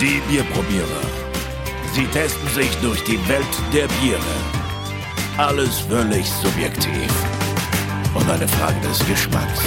Die 0.00 0.22
Bierprobierer. 0.30 1.02
Sie 1.92 2.06
testen 2.06 2.48
sich 2.48 2.74
durch 2.76 3.04
die 3.04 3.18
Welt 3.28 3.44
der 3.70 3.86
Biere. 4.00 4.18
Alles 5.36 5.80
völlig 5.80 6.26
subjektiv. 6.26 7.12
Und 8.14 8.26
eine 8.30 8.48
Frage 8.48 8.80
des 8.80 9.06
Geschmacks. 9.06 9.60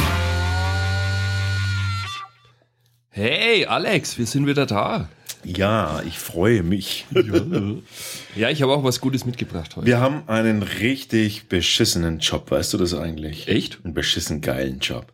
Hey, 3.10 3.68
Alex, 3.68 4.18
wir 4.18 4.26
sind 4.26 4.48
wieder 4.48 4.66
da. 4.66 5.08
Ja, 5.44 6.02
ich 6.08 6.18
freue 6.18 6.64
mich. 6.64 7.06
Ja, 8.36 8.50
ich 8.50 8.64
habe 8.64 8.74
auch 8.74 8.84
was 8.84 9.02
Gutes 9.02 9.28
mitgebracht 9.28 9.76
heute. 9.76 9.86
Wir 9.86 10.00
haben 10.00 10.24
einen 10.26 10.64
richtig 10.64 11.48
beschissenen 11.48 12.18
Job, 12.18 12.50
weißt 12.50 12.74
du 12.74 12.80
das 12.80 12.96
eigentlich? 12.96 13.48
Echt? 13.48 13.78
Einen 13.84 13.94
beschissen 13.94 14.42
geilen 14.42 14.80
Job. 14.80 15.14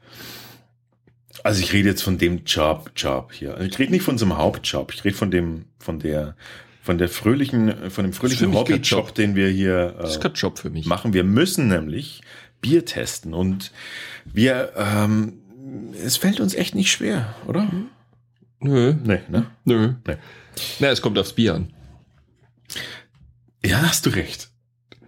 Also 1.44 1.62
ich 1.62 1.72
rede 1.74 1.90
jetzt 1.90 2.04
von 2.04 2.18
dem 2.18 2.44
Job, 2.46 2.92
Job 2.96 3.32
hier. 3.34 3.56
Also 3.56 3.66
Ich 3.66 3.80
rede 3.80 3.92
nicht 3.92 4.04
von 4.04 4.16
unserem 4.16 4.38
Hauptjob. 4.38 4.94
Ich 4.94 5.04
rede 5.04 5.16
von 5.16 5.32
dem, 5.32 5.66
von 5.80 6.00
der, 6.00 6.36
von 6.82 6.98
der 6.98 7.10
fröhlichen, 7.10 7.90
von 7.92 8.04
dem 8.04 8.14
fröhlichen 8.14 8.54
Hobbyjob, 8.54 8.84
Job. 8.84 9.16
den 9.16 9.36
wir 9.36 9.50
hier 9.50 9.96
Das 10.00 10.12
ist 10.12 10.18
äh, 10.18 10.22
kein 10.22 10.34
Job 10.34 10.60
für 10.60 10.70
mich. 10.70 10.86
machen. 10.86 11.14
Wir 11.14 11.24
müssen 11.24 11.68
nämlich 11.68 12.22
Bier 12.62 12.84
testen 12.86 13.34
und 13.34 13.72
wir, 14.26 14.74
ähm, 14.76 15.34
es 16.04 16.18
fällt 16.18 16.40
uns 16.40 16.54
echt 16.56 16.76
nicht 16.76 16.92
schwer, 16.92 17.34
oder? 17.48 17.72
Nö, 18.60 18.94
Nee, 19.04 19.20
ne? 19.30 19.46
nö. 19.64 19.94
Nee. 20.06 20.18
Na, 20.80 20.90
es 20.90 21.02
kommt 21.02 21.18
aufs 21.18 21.34
Bier 21.34 21.56
an. 21.56 21.74
Ja, 23.66 23.82
hast 23.82 24.06
du 24.06 24.10
recht. 24.10 24.50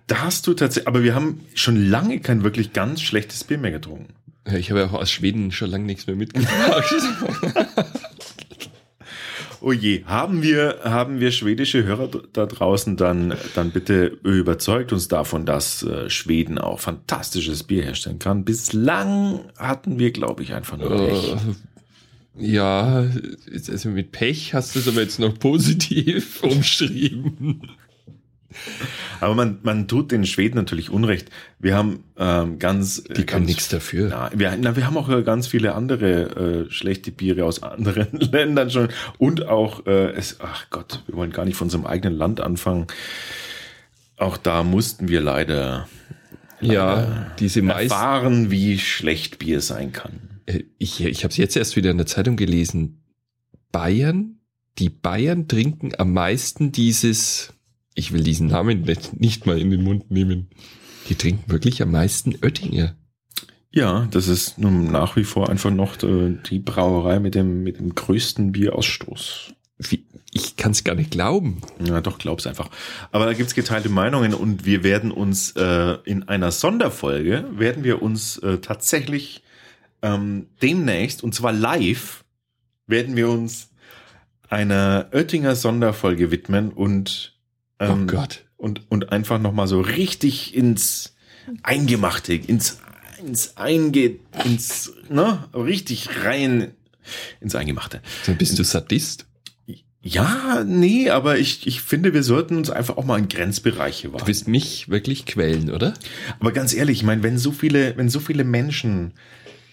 Da 0.08 0.22
hast 0.24 0.48
du 0.48 0.54
tatsächlich, 0.54 0.88
aber 0.88 1.04
wir 1.04 1.16
haben 1.16 1.42
schon 1.56 1.90
lange 1.90 2.20
kein 2.20 2.44
wirklich 2.44 2.74
ganz 2.74 3.02
schlechtes 3.02 3.44
Bier 3.44 3.58
mehr 3.58 3.72
getrunken. 3.72 4.14
Ja, 4.48 4.56
Ich 4.56 4.70
habe 4.72 4.80
ja 4.82 4.88
auch 4.88 4.94
aus 4.94 5.12
Schweden 5.12 5.52
schon 5.52 5.70
lange 5.70 5.86
nichts 5.86 6.08
mehr 6.08 6.16
mitgebracht. 6.16 6.94
Oh 9.64 9.72
je, 9.72 10.04
haben 10.06 10.42
wir, 10.42 10.80
haben 10.84 11.20
wir 11.20 11.32
schwedische 11.32 11.84
Hörer 11.84 12.10
da 12.34 12.48
draußen, 12.48 12.98
dann, 12.98 13.36
dann 13.54 13.70
bitte 13.70 14.06
überzeugt 14.24 14.92
uns 14.92 15.08
davon, 15.08 15.46
dass 15.46 15.84
äh, 15.84 16.10
Schweden 16.10 16.58
auch 16.58 16.80
fantastisches 16.80 17.62
Bier 17.62 17.84
herstellen 17.84 18.18
kann. 18.18 18.44
Bislang 18.44 19.42
hatten 19.58 20.00
wir, 20.00 20.10
glaube 20.14 20.42
ich, 20.42 20.54
einfach 20.56 20.78
nur 20.78 20.90
Pech. 21.06 21.34
Äh, 21.34 21.38
ja, 22.44 23.06
jetzt- 23.52 23.70
also 23.70 23.90
mit 23.90 24.12
Pech 24.12 24.56
hast 24.56 24.74
du 24.74 24.80
es 24.80 24.88
aber 24.88 25.02
jetzt 25.02 25.20
noch 25.20 25.38
positiv 25.38 26.40
umschrieben. 26.42 27.62
Aber 29.20 29.36
man, 29.36 29.60
man 29.64 29.88
tut 29.88 30.12
den 30.12 30.26
Schweden 30.26 30.56
natürlich 30.58 30.90
Unrecht. 30.90 31.30
Wir 31.60 31.76
haben 31.76 32.04
ähm, 32.18 32.60
ganz... 32.60 33.04
Die 33.04 33.26
können 33.26 33.46
nichts 33.46 33.70
dafür. 33.70 34.10
Na, 34.10 34.30
wir, 34.34 34.56
na, 34.60 34.76
wir 34.76 34.86
haben 34.86 34.98
auch 34.98 35.10
äh, 35.10 35.24
ganz 35.24 35.48
viele 35.48 35.76
andere 35.76 36.66
äh, 36.68 36.72
schlechte 36.72 37.12
Biere 37.12 37.46
aus 37.46 37.64
anderen 37.64 38.08
Ländern 38.20 38.70
schon. 38.70 38.90
Und 39.18 39.48
auch, 39.48 39.86
äh, 39.86 40.12
es, 40.12 40.38
ach 40.42 40.70
Gott, 40.70 41.04
wir 41.08 41.16
wollen 41.16 41.32
gar 41.32 41.46
nicht 41.46 41.56
von 41.58 41.66
unserem 41.68 41.86
eigenen 41.86 42.18
Land 42.18 42.42
anfangen. 42.42 42.88
Auch 44.18 44.38
da 44.38 44.64
mussten 44.64 45.08
wir 45.08 45.22
leider 45.22 45.88
Ja, 46.60 47.32
diese 47.40 47.62
meisten. 47.62 47.92
erfahren, 47.92 48.52
wie 48.52 48.78
schlecht 48.80 49.40
Bier 49.40 49.62
sein 49.62 49.92
kann. 49.94 50.42
Äh, 50.46 50.64
Ich, 50.78 51.04
ich 51.04 51.24
habe 51.24 51.32
es 51.32 51.38
jetzt 51.38 51.56
erst 51.56 51.76
wieder 51.76 51.92
in 51.92 51.98
der 51.98 52.06
Zeitung 52.08 52.36
gelesen. 52.36 53.04
Bayern, 53.72 54.38
die 54.80 54.90
Bayern 54.90 55.48
trinken 55.48 55.92
am 55.98 56.14
meisten 56.14 56.72
dieses, 56.72 57.54
ich 57.94 58.12
will 58.12 58.24
diesen 58.24 58.48
Namen 58.48 58.82
nicht, 58.82 59.20
nicht 59.20 59.46
mal 59.46 59.60
in 59.60 59.72
den 59.72 59.84
Mund 59.84 60.12
nehmen. 60.12 60.50
Die 61.10 61.16
trinken 61.16 61.52
wirklich 61.52 61.82
am 61.82 61.92
meisten 61.92 62.36
Oettinger. 62.42 62.96
Ja, 63.72 64.08
das 64.12 64.28
ist 64.28 64.58
nun 64.58 64.92
nach 64.92 65.16
wie 65.16 65.24
vor 65.24 65.50
einfach 65.50 65.72
noch 65.72 66.02
äh, 66.04 66.38
die 66.50 66.60
Brauerei 66.60 67.20
mit 67.20 67.36
dem, 67.36 67.64
mit 67.64 67.80
dem 67.80 67.96
größten 67.96 68.52
Bierausstoß. 68.52 69.54
Wie, 69.78 70.06
ich 70.32 70.58
kann 70.58 70.72
es 70.72 70.84
gar 70.84 70.96
nicht 70.96 71.12
glauben. 71.12 71.62
Ja, 71.84 72.02
doch, 72.02 72.18
glaub's 72.18 72.46
einfach. 72.46 72.70
Aber 73.12 73.26
da 73.26 73.34
gibt's 73.34 73.56
geteilte 73.56 73.90
Meinungen 73.90 74.34
und 74.34 74.66
wir 74.66 74.84
werden 74.84 75.12
uns 75.12 75.52
äh, 75.52 75.98
in 76.04 76.28
einer 76.28 76.52
Sonderfolge, 76.52 77.46
werden 77.54 77.84
wir 77.84 78.02
uns 78.02 78.38
äh, 78.40 78.58
tatsächlich 78.58 79.42
ähm, 80.02 80.48
demnächst, 80.62 81.24
und 81.24 81.34
zwar 81.34 81.54
live, 81.54 82.24
werden 82.88 83.16
wir 83.16 83.30
uns 83.30 83.70
einer 84.50 85.10
Oettinger 85.14 85.56
Sonderfolge 85.56 86.30
widmen 86.30 86.72
und, 86.72 87.40
ähm, 87.82 88.04
oh 88.04 88.08
Gott. 88.08 88.46
und, 88.58 88.82
und 88.90 89.12
einfach 89.12 89.40
nochmal 89.40 89.68
so 89.68 89.82
richtig 89.82 90.56
ins 90.56 91.16
Eingemachte, 91.64 92.34
ins, 92.34 92.80
ins 93.26 93.58
Einge, 93.58 94.18
ins, 94.46 94.94
ne, 95.10 95.48
richtig 95.54 96.24
rein 96.24 96.74
ins 97.40 97.56
Eingemachte. 97.56 98.02
Dann 98.26 98.38
bist 98.38 98.58
du 98.60 98.64
Sadist. 98.64 99.26
Ja, 100.04 100.64
nee, 100.66 101.10
aber 101.12 101.38
ich, 101.38 101.68
ich 101.68 101.82
finde, 101.82 102.14
wir 102.14 102.24
sollten 102.24 102.58
uns 102.58 102.72
einfach 102.72 102.98
auch 102.98 103.06
mal 103.06 103.20
in 103.20 103.28
Grenzbereiche 103.28 104.08
Du 104.08 104.14
wagen. 104.14 104.28
willst 104.28 104.48
mich 104.48 104.90
wirklich 104.90 105.26
quälen, 105.28 105.70
oder? 105.70 105.94
Aber 106.40 106.52
ganz 106.52 106.74
ehrlich, 106.74 107.00
ich 107.00 107.04
meine, 107.04 107.22
wenn 107.22 107.38
so 107.38 107.52
viele, 107.52 107.96
wenn 107.98 108.10
so 108.10 108.20
viele 108.20 108.44
Menschen 108.44 109.14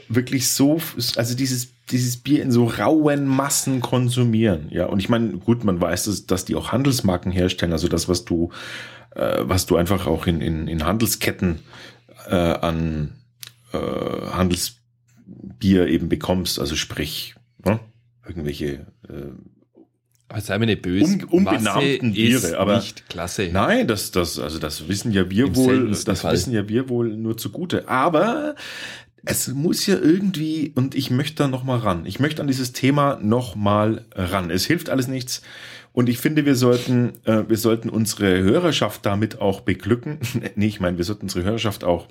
wirklich 0.09 0.49
so, 0.49 0.81
also 1.17 1.35
dieses, 1.35 1.69
dieses 1.91 2.19
Bier 2.19 2.43
in 2.43 2.53
so 2.53 2.67
rauen 2.67 3.27
Massen 3.27 3.81
konsumieren, 3.81 4.69
ja, 4.71 4.87
und 4.87 4.99
ich 4.99 5.09
meine, 5.09 5.39
gut, 5.39 5.65
man 5.65 5.81
weiß, 5.81 6.05
dass, 6.05 6.27
dass 6.27 6.45
die 6.45 6.55
auch 6.55 6.73
Handelsmarken 6.73 7.33
herstellen, 7.33 7.73
also 7.73 7.89
das, 7.89 8.09
was 8.09 8.25
du, 8.25 8.51
äh, 9.15 9.39
was 9.41 9.67
du 9.67 9.77
einfach 9.77 10.07
auch 10.07 10.27
in, 10.27 10.41
in, 10.41 10.69
in 10.69 10.85
Handelsketten 10.85 11.61
äh, 12.29 12.35
an 12.35 13.13
äh, 13.73 13.79
Handelsbier 13.79 15.89
eben 15.89 16.09
bekommst, 16.09 16.59
also 16.59 16.77
sprich, 16.77 17.35
ne, 17.65 17.81
irgendwelche 18.27 18.87
äh, 19.09 19.33
Aber 20.29 20.41
sei 20.43 20.59
mir 20.59 20.67
nicht 20.67 20.83
böse. 20.83 21.25
Um- 21.27 21.47
unbenannten 21.47 22.13
Biere, 22.13 22.59
aber- 22.59 22.77
nicht 22.77 23.09
klasse. 23.09 23.49
Nein, 23.53 23.89
das, 23.89 24.11
das, 24.11 24.39
also 24.39 24.59
das 24.59 24.89
wissen 24.89 25.13
ja 25.13 25.31
wir 25.31 25.47
Im 25.47 25.57
wohl, 25.57 25.91
das 25.91 26.21
Fall. 26.21 26.35
wissen 26.35 26.53
ja 26.53 26.69
wir 26.69 26.89
wohl 26.91 27.17
nur 27.17 27.39
zugute. 27.39 27.89
Aber 27.89 28.55
es 29.25 29.49
muss 29.49 29.87
ja 29.87 29.97
irgendwie, 29.99 30.73
und 30.75 30.95
ich 30.95 31.11
möchte 31.11 31.43
da 31.43 31.49
noch 31.49 31.65
mal 31.65 31.79
ran. 31.79 32.07
Ich 32.07 32.21
möchte 32.21 32.41
an 32.41 32.49
dieses 32.49 32.73
Thema 32.73 33.19
noch 33.23 33.57
mal 33.57 34.05
ran. 34.15 34.51
Es 34.51 34.67
hilft 34.67 34.91
alles 34.91 35.09
nichts. 35.09 35.43
Und 35.93 36.09
ich 36.09 36.19
finde, 36.19 36.45
wir 36.45 36.55
sollten, 36.55 37.15
äh, 37.25 37.49
wir 37.49 37.57
sollten 37.57 37.89
unsere 37.89 38.41
Hörerschaft 38.43 39.05
damit 39.05 39.41
auch 39.41 39.63
beglücken. 39.63 40.19
nee, 40.55 40.67
ich 40.67 40.81
meine, 40.81 40.97
wir 40.99 41.05
sollten 41.05 41.25
unsere 41.25 41.45
Hörerschaft 41.45 41.85
auch 41.85 42.09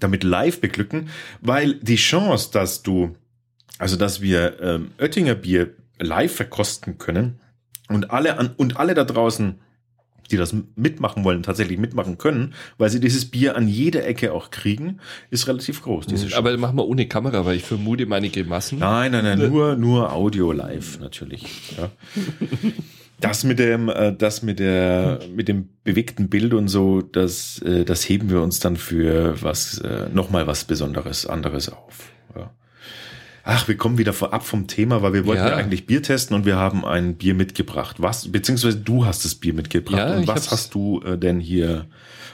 damit 0.00 0.24
live 0.24 0.60
beglücken, 0.60 1.10
weil 1.40 1.74
die 1.74 1.96
Chance, 1.96 2.50
dass 2.52 2.82
du, 2.82 3.14
also 3.78 3.96
dass 3.96 4.20
wir 4.20 4.60
ähm, 4.60 4.92
Oettinger 4.98 5.34
Bier 5.34 5.74
live 5.98 6.34
verkosten 6.34 6.98
können 6.98 7.38
und 7.88 8.10
alle 8.10 8.38
an, 8.38 8.54
und 8.56 8.78
alle 8.78 8.94
da 8.94 9.04
draußen, 9.04 9.60
die 10.32 10.36
das 10.36 10.54
mitmachen 10.74 11.24
wollen, 11.24 11.42
tatsächlich 11.42 11.78
mitmachen 11.78 12.18
können, 12.18 12.54
weil 12.78 12.90
sie 12.90 13.00
dieses 13.00 13.30
Bier 13.30 13.56
an 13.56 13.68
jeder 13.68 14.04
Ecke 14.06 14.32
auch 14.32 14.50
kriegen, 14.50 14.98
ist 15.30 15.46
relativ 15.46 15.82
groß. 15.82 16.06
Diese. 16.06 16.36
Aber 16.36 16.56
machen 16.56 16.76
wir 16.76 16.86
ohne 16.86 17.06
Kamera, 17.06 17.44
weil 17.44 17.56
ich 17.56 17.64
vermute 17.64 18.06
meine 18.06 18.30
Grimassen. 18.30 18.78
Nein, 18.78 19.12
nein, 19.12 19.24
nein, 19.24 19.38
nur, 19.38 19.76
nur 19.76 20.12
Audio 20.12 20.52
live, 20.52 20.98
natürlich. 21.00 21.76
Ja. 21.76 21.90
Das 23.20 23.44
mit 23.44 23.60
dem, 23.60 23.88
äh, 23.88 24.12
das 24.12 24.42
mit 24.42 24.58
der, 24.58 25.20
mit 25.32 25.46
dem 25.46 25.68
bewegten 25.84 26.28
Bild 26.28 26.54
und 26.54 26.66
so, 26.66 27.02
das, 27.02 27.62
äh, 27.62 27.84
das 27.84 28.08
heben 28.08 28.30
wir 28.30 28.42
uns 28.42 28.58
dann 28.58 28.76
für 28.76 29.40
was, 29.40 29.78
äh, 29.78 30.08
nochmal 30.12 30.48
was 30.48 30.64
Besonderes, 30.64 31.26
anderes 31.26 31.68
auf. 31.68 32.10
Ach, 33.44 33.66
wir 33.66 33.76
kommen 33.76 33.98
wieder 33.98 34.12
vorab 34.12 34.44
vom 34.44 34.66
Thema, 34.68 35.02
weil 35.02 35.12
wir 35.12 35.26
wollten 35.26 35.42
ja. 35.42 35.50
Ja. 35.50 35.56
eigentlich 35.56 35.86
Bier 35.86 36.02
testen 36.02 36.36
und 36.36 36.46
wir 36.46 36.56
haben 36.56 36.84
ein 36.84 37.16
Bier 37.16 37.34
mitgebracht. 37.34 37.96
Was, 37.98 38.30
beziehungsweise 38.30 38.76
du 38.76 39.04
hast 39.04 39.24
das 39.24 39.34
Bier 39.34 39.52
mitgebracht. 39.52 39.98
Ja, 39.98 40.16
und 40.16 40.28
was 40.28 40.50
hast 40.50 40.74
du 40.74 41.00
äh, 41.00 41.18
denn 41.18 41.40
hier 41.40 41.86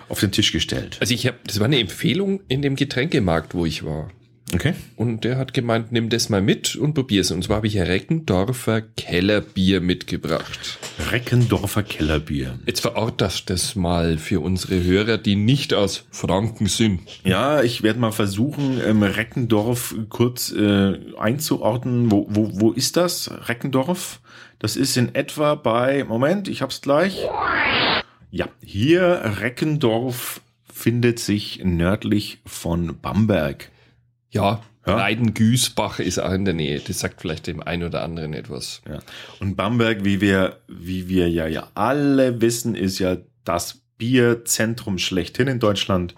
auf 0.09 0.21
den 0.21 0.33
Tisch 0.33 0.53
gestellt? 0.53 0.99
Also 1.01 1.15
ich 1.15 1.27
habe, 1.27 1.39
das 1.47 1.61
war 1.61 1.67
eine 1.67 1.79
Empfehlung 1.79 2.41
in 2.49 2.61
dem 2.61 2.77
Getränkemarkt, 2.77 3.55
wo 3.55 3.65
ich 3.65 3.85
war. 3.85 4.11
Okay. 4.55 4.75
Und 4.97 5.25
der 5.25 5.37
hat 5.37 5.53
gemeint, 5.53 5.93
nimm 5.93 6.09
das 6.09 6.31
mal 6.31 6.41
mit 6.41 6.75
und 6.75 6.95
probier's. 6.95 7.31
Und 7.31 7.45
zwar 7.45 7.59
habe 7.59 7.67
ich 7.67 7.79
Reckendorfer 7.79 8.81
Kellerbier 8.81 9.81
mitgebracht. 9.81 10.79
Reckendorfer 11.11 11.83
Kellerbier. 11.83 12.59
Jetzt 12.67 12.81
verort 12.81 13.21
das 13.21 13.45
das 13.45 13.77
mal 13.77 14.17
für 14.17 14.41
unsere 14.41 14.83
Hörer, 14.83 15.19
die 15.19 15.37
nicht 15.37 15.75
aus 15.75 16.07
Franken 16.11 16.67
sind. 16.67 17.01
Ja, 17.25 17.63
ich 17.63 17.83
werde 17.83 17.99
mal 17.99 18.13
versuchen, 18.13 18.81
ähm, 18.85 19.03
Reckendorf 19.03 19.95
kurz 20.09 20.51
äh, 20.53 20.99
einzuordnen. 21.19 22.11
Wo, 22.11 22.27
wo, 22.31 22.51
wo 22.55 22.73
ist 22.73 22.97
das? 22.97 23.31
Reckendorf? 23.49 24.21
Das 24.59 24.77
ist 24.77 24.97
in 24.97 25.15
etwa 25.15 25.55
bei, 25.55 26.05
Moment, 26.05 26.49
ich 26.49 26.63
hab's 26.63 26.81
gleich. 26.81 27.27
Ja, 28.31 28.49
hier 28.63 29.37
Reckendorf 29.41 30.41
findet 30.73 31.19
sich 31.19 31.61
nördlich 31.65 32.39
von 32.45 32.99
Bamberg. 33.01 33.71
Ja, 34.31 34.63
Ja. 34.87 34.97
Reiden-Güßbach 34.97 35.99
ist 35.99 36.19
auch 36.19 36.33
in 36.33 36.45
der 36.47 36.55
Nähe. 36.55 36.81
Das 36.81 37.01
sagt 37.01 37.21
vielleicht 37.21 37.47
dem 37.47 37.63
einen 37.63 37.83
oder 37.83 38.03
anderen 38.03 38.33
etwas. 38.33 38.81
Ja. 38.89 39.01
Und 39.41 39.55
Bamberg, 39.57 40.05
wie 40.05 40.21
wir, 40.23 40.59
wie 40.67 41.09
wir 41.09 41.29
ja, 41.29 41.47
ja 41.47 41.69
alle 41.75 42.41
wissen, 42.41 42.75
ist 42.75 42.99
ja 42.99 43.19
das 43.45 43.81
Bierzentrum 43.99 44.99
schlechthin 44.99 45.47
in 45.49 45.59
Deutschland. 45.59 46.15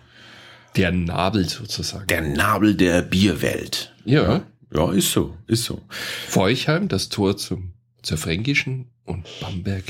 Der 0.77 0.93
Nabel 0.93 1.49
sozusagen. 1.49 2.07
Der 2.07 2.23
Nabel 2.23 2.75
der 2.77 3.03
Bierwelt. 3.03 3.93
ja. 4.05 4.43
Ja, 4.73 4.93
ist 4.93 5.11
so, 5.11 5.37
ist 5.49 5.65
so. 5.65 5.83
Forchheim, 6.29 6.87
das 6.87 7.09
Tor 7.09 7.37
zum 7.37 7.73
zur 8.03 8.19
Fränkischen 8.19 8.87
und 9.05 9.27
Bamberg. 9.41 9.83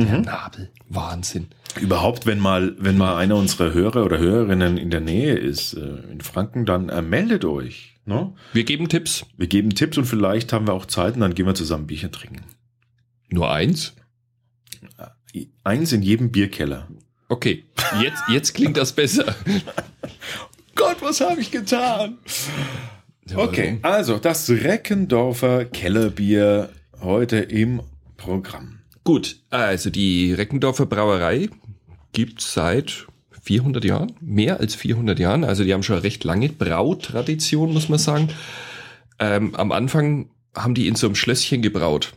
Der 0.00 0.18
Mhm. 0.18 0.22
Nabel. 0.22 0.70
Wahnsinn. 0.88 1.46
Überhaupt, 1.80 2.26
wenn 2.26 2.38
mal, 2.38 2.74
wenn 2.78 2.96
mal 2.96 3.16
einer 3.16 3.36
unserer 3.36 3.72
Hörer 3.72 4.04
oder 4.04 4.18
Hörerinnen 4.18 4.76
in 4.76 4.90
der 4.90 5.00
Nähe 5.00 5.34
ist, 5.34 5.74
äh, 5.74 6.00
in 6.10 6.20
Franken, 6.20 6.66
dann 6.66 6.88
äh, 6.88 7.02
meldet 7.02 7.44
euch. 7.44 7.96
Ne? 8.04 8.32
Wir 8.52 8.64
geben 8.64 8.88
Tipps. 8.88 9.26
Wir 9.36 9.46
geben 9.46 9.70
Tipps 9.70 9.98
und 9.98 10.04
vielleicht 10.04 10.52
haben 10.52 10.66
wir 10.66 10.74
auch 10.74 10.86
Zeit 10.86 11.14
und 11.14 11.20
dann 11.20 11.34
gehen 11.34 11.46
wir 11.46 11.54
zusammen 11.54 11.86
Bierchen 11.86 12.12
trinken. 12.12 12.44
Nur 13.28 13.50
eins. 13.50 13.94
Eins 15.64 15.92
in 15.92 16.02
jedem 16.02 16.30
Bierkeller. 16.30 16.88
Okay, 17.28 17.64
jetzt, 18.00 18.22
jetzt 18.28 18.54
klingt 18.54 18.76
das 18.76 18.92
besser. 18.92 19.34
Gott, 20.76 20.98
was 21.00 21.20
habe 21.20 21.40
ich 21.40 21.50
getan? 21.50 22.18
Okay, 23.34 23.78
also 23.82 24.18
das 24.18 24.48
Reckendorfer 24.48 25.64
Kellerbier 25.64 26.70
heute 27.00 27.38
im 27.38 27.82
Programm. 28.16 28.78
Gut, 29.02 29.40
also 29.50 29.90
die 29.90 30.32
Reckendorfer 30.32 30.86
Brauerei 30.86 31.48
gibt's 32.16 32.54
seit 32.54 33.06
400 33.42 33.84
Jahren, 33.84 34.12
mehr 34.22 34.58
als 34.58 34.74
400 34.74 35.18
Jahren. 35.18 35.44
Also 35.44 35.64
die 35.64 35.74
haben 35.74 35.82
schon 35.82 35.96
eine 35.96 36.02
recht 36.02 36.24
lange 36.24 36.48
Brautradition, 36.48 37.72
muss 37.74 37.90
man 37.90 37.98
sagen. 37.98 38.28
Ähm, 39.18 39.54
am 39.54 39.70
Anfang 39.70 40.30
haben 40.54 40.74
die 40.74 40.88
in 40.88 40.94
so 40.94 41.06
einem 41.06 41.14
Schlösschen 41.14 41.60
gebraut. 41.60 42.14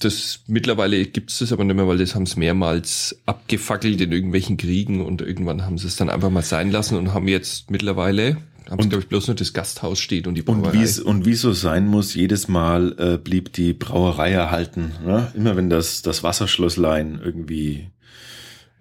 Das 0.00 0.40
mittlerweile 0.48 1.04
gibt's 1.06 1.38
das 1.38 1.52
aber 1.52 1.62
nicht 1.62 1.76
mehr, 1.76 1.86
weil 1.86 1.98
das 1.98 2.16
haben 2.16 2.26
sie 2.26 2.38
mehrmals 2.40 3.20
abgefackelt 3.24 4.00
in 4.00 4.10
irgendwelchen 4.10 4.56
Kriegen 4.56 5.00
und 5.04 5.22
irgendwann 5.22 5.64
haben 5.64 5.78
sie 5.78 5.86
es 5.86 5.94
dann 5.96 6.10
einfach 6.10 6.30
mal 6.30 6.42
sein 6.42 6.72
lassen 6.72 6.96
und 6.98 7.14
haben 7.14 7.28
jetzt 7.28 7.70
mittlerweile, 7.70 8.36
haben 8.68 8.80
Und- 8.80 8.88
glaube 8.90 9.02
ich 9.04 9.08
bloß 9.08 9.28
nur 9.28 9.36
das 9.36 9.52
Gasthaus 9.52 10.00
steht 10.00 10.26
und 10.26 10.34
die 10.34 10.42
Und 10.42 10.62
Brauerei. 10.62 10.78
wie 10.78 10.82
es 10.82 10.98
und 10.98 11.24
wie 11.24 11.32
es 11.32 11.40
so 11.42 11.52
sein 11.52 11.86
muss, 11.86 12.14
jedes 12.14 12.48
Mal 12.48 12.96
äh, 12.98 13.16
blieb 13.16 13.52
die 13.52 13.74
Brauerei 13.74 14.32
erhalten. 14.32 14.90
Ne? 15.06 15.30
Immer 15.36 15.56
wenn 15.56 15.70
das, 15.70 16.02
das 16.02 16.24
Wasserschlosslein 16.24 17.20
irgendwie, 17.24 17.86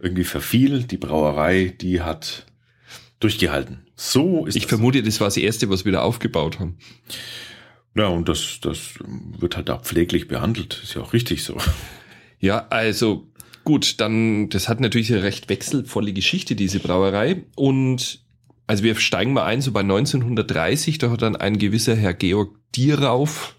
irgendwie 0.02 0.24
verfiel, 0.24 0.84
die 0.84 0.98
Brauerei, 0.98 1.74
die 1.80 2.02
hat 2.02 2.46
durchgehalten. 3.20 3.86
So 3.96 4.46
ist 4.46 4.56
ich 4.56 4.64
das. 4.64 4.70
vermute, 4.70 5.04
das 5.04 5.20
war 5.20 5.28
das 5.28 5.38
erste, 5.38 5.70
was 5.70 5.86
wir 5.86 5.92
da 5.92 6.02
aufgebaut 6.02 6.60
haben. 6.60 6.78
Ja, 7.96 8.08
und 8.08 8.28
das, 8.28 8.60
das 8.62 8.96
wird 9.38 9.58
halt 9.58 9.70
auch 9.70 9.84
pfleglich 9.84 10.28
behandelt. 10.28 10.80
Ist 10.84 10.96
ja 10.96 11.02
auch 11.02 11.14
richtig 11.14 11.44
so. 11.44 11.58
Ja, 12.40 12.66
also 12.70 13.28
gut, 13.64 14.00
dann, 14.02 14.50
das 14.50 14.68
hat 14.68 14.80
natürlich 14.80 15.14
eine 15.14 15.22
recht 15.22 15.48
wechselvolle 15.48 16.12
Geschichte, 16.14 16.56
diese 16.56 16.80
Brauerei. 16.80 17.44
Und 17.56 18.24
also 18.72 18.86
wir 18.86 18.96
steigen 18.96 19.34
mal 19.34 19.44
ein, 19.44 19.60
so 19.60 19.74
bei 19.74 19.82
1930, 19.82 20.98
da 20.98 21.12
hat 21.12 21.24
dann 21.24 21.36
ein 21.36 21.58
gewisser 21.58 21.94
Herr 21.94 22.14
Georg 22.14 22.56
Dierauf, 22.74 23.54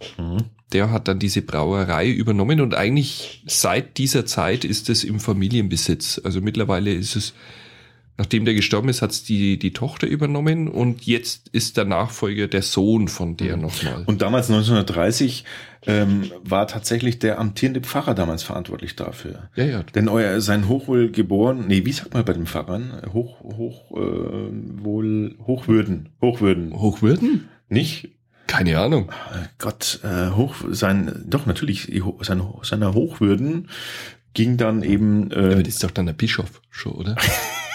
der 0.73 0.91
hat 0.91 1.07
dann 1.07 1.19
diese 1.19 1.43
Brauerei 1.43 2.09
übernommen 2.09 2.63
und 2.63 2.75
eigentlich 2.75 3.43
seit 3.47 3.99
dieser 3.99 4.25
Zeit 4.25 4.65
ist 4.65 4.89
es 4.89 5.05
im 5.05 5.21
Familienbesitz. 5.21 6.19
Also 6.25 6.41
mittlerweile 6.41 6.95
ist 6.95 7.15
es, 7.17 7.35
nachdem 8.19 8.45
der 8.45 8.55
gestorben 8.55 8.89
ist, 8.89 9.03
hat 9.03 9.11
es 9.11 9.25
die, 9.25 9.59
die 9.59 9.73
Tochter 9.73 10.07
übernommen 10.07 10.69
und 10.69 11.07
jetzt 11.07 11.49
ist 11.49 11.77
der 11.77 11.85
Nachfolger 11.85 12.47
der 12.47 12.63
Sohn 12.63 13.09
von 13.09 13.37
der 13.37 13.57
nochmal. 13.57 14.05
Und 14.07 14.23
damals 14.23 14.51
1930 14.51 15.45
ähm, 15.87 16.31
war 16.45 16.67
tatsächlich 16.69 17.19
der 17.19 17.39
amtierende 17.39 17.81
Pfarrer 17.81 18.15
damals 18.15 18.43
verantwortlich 18.43 18.95
dafür. 18.97 19.49
Ja, 19.57 19.65
ja. 19.65 19.83
Denn 19.83 20.09
euer 20.09 20.41
sein 20.41 20.69
Hochwohl 20.69 21.11
geboren, 21.11 21.65
nee, 21.67 21.85
wie 21.85 21.93
sagt 21.93 22.15
man 22.15 22.25
bei 22.25 22.33
den 22.33 22.47
Pfarrern? 22.47 23.03
Hoch, 23.13 23.41
hoch, 23.41 23.91
äh, 23.93 24.85
wohl, 24.85 25.37
Hochwürden, 25.47 26.11
Hochwürden, 26.21 26.73
Hochwürden? 26.79 27.49
nicht? 27.69 28.11
Keine 28.47 28.79
Ahnung. 28.79 29.11
Äh, 29.33 29.47
Gott, 29.59 30.01
äh, 30.05 30.31
hoch, 30.31 30.57
sein, 30.71 31.25
doch 31.27 31.47
natürlich, 31.47 31.91
sein, 32.21 32.43
seiner 32.63 32.95
Hochwürden 32.95 33.69
ging 34.35 34.57
dann 34.57 34.83
eben, 34.83 35.31
äh, 35.31 35.53
Aber 35.53 35.63
das 35.63 35.75
ist 35.75 35.85
doch 35.85 35.91
dann 35.91 36.07
der 36.07 36.13
Bischof 36.13 36.61
schon, 36.71 36.93
oder? 36.93 37.17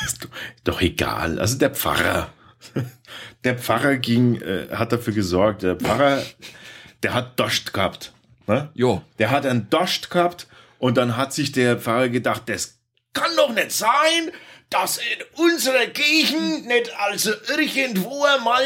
ist 0.06 0.28
doch- 0.64 0.82
egal, 0.82 1.40
also 1.40 1.58
der 1.58 1.72
Pfarrer. 1.72 2.32
Der 3.44 3.58
Pfarrer 3.58 3.98
ging, 3.98 4.42
äh, 4.42 4.68
hat 4.72 4.92
dafür 4.92 5.14
gesorgt, 5.14 5.62
der 5.64 5.76
Pfarrer, 5.76 6.24
der 7.04 7.14
hat 7.14 7.40
Dost 7.40 7.72
gehabt. 7.72 8.12
Ne? 8.48 8.70
Ja. 8.74 9.04
Der 9.20 9.30
hat 9.30 9.46
einen 9.46 9.70
Dost 9.70 10.10
gehabt 10.10 10.48
und 10.80 10.98
dann 10.98 11.16
hat 11.16 11.34
sich 11.34 11.52
der 11.52 11.78
Pfarrer 11.78 12.10
gedacht, 12.10 12.44
das 12.48 12.80
kann 13.14 13.30
doch 13.38 13.54
nicht 13.54 13.72
sein, 13.72 14.32
dass 14.70 14.98
in 14.98 15.44
unserer 15.46 15.86
Gegend 15.86 16.66
nicht 16.68 16.92
also 16.98 17.32
irgendwo 17.58 18.26
mal 18.44 18.64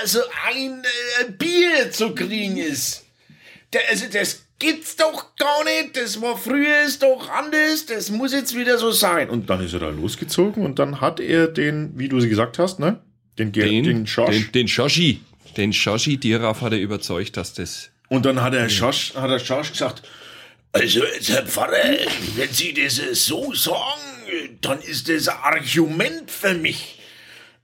also 0.00 0.20
ein 0.48 0.82
äh, 1.20 1.30
Bier 1.30 1.92
zu 1.92 2.14
kriegen 2.14 2.56
ist. 2.56 3.04
Der, 3.72 3.82
also 3.90 4.06
das 4.10 4.43
gibt's 4.64 4.96
doch 4.96 5.36
gar 5.36 5.64
nicht, 5.64 5.96
das 5.96 6.20
war 6.20 6.36
früher 6.36 6.82
ist 6.86 7.02
doch 7.02 7.28
anders, 7.30 7.86
das 7.86 8.10
muss 8.10 8.32
jetzt 8.32 8.54
wieder 8.56 8.78
so 8.78 8.90
sein. 8.90 9.30
Und 9.30 9.48
dann 9.50 9.64
ist 9.64 9.72
er 9.74 9.80
da 9.80 9.88
losgezogen 9.90 10.64
und 10.64 10.78
dann 10.78 11.00
hat 11.00 11.20
er 11.20 11.46
den, 11.48 11.92
wie 11.98 12.08
du 12.08 12.20
sie 12.20 12.28
gesagt 12.28 12.58
hast, 12.58 12.78
ne? 12.80 13.00
Den, 13.38 13.52
Ge- 13.52 13.68
Den, 13.68 13.84
den 13.84 14.06
Schorsch. 14.06 14.30
den, 14.36 14.52
den 14.52 14.68
Shoshi. 14.68 15.20
Den 15.56 15.72
Shoshi 15.72 16.16
Diraf 16.16 16.60
hat 16.62 16.72
er 16.72 16.80
überzeugt, 16.80 17.36
dass 17.36 17.52
das. 17.54 17.90
Und 18.08 18.26
dann 18.26 18.42
hat 18.42 18.52
der 18.54 18.68
Schorsch, 18.68 19.14
hat 19.14 19.30
der 19.30 19.38
Schorsch 19.38 19.72
gesagt, 19.72 20.02
also 20.72 21.04
jetzt, 21.04 21.28
Herr 21.30 21.46
Pfarrer, 21.46 21.76
wenn 22.36 22.48
Sie 22.52 22.74
das 22.74 22.96
so 23.26 23.52
sagen, 23.54 24.58
dann 24.60 24.80
ist 24.80 25.08
das 25.08 25.28
ein 25.28 25.36
Argument 25.42 26.28
für 26.30 26.54
mich. 26.54 26.98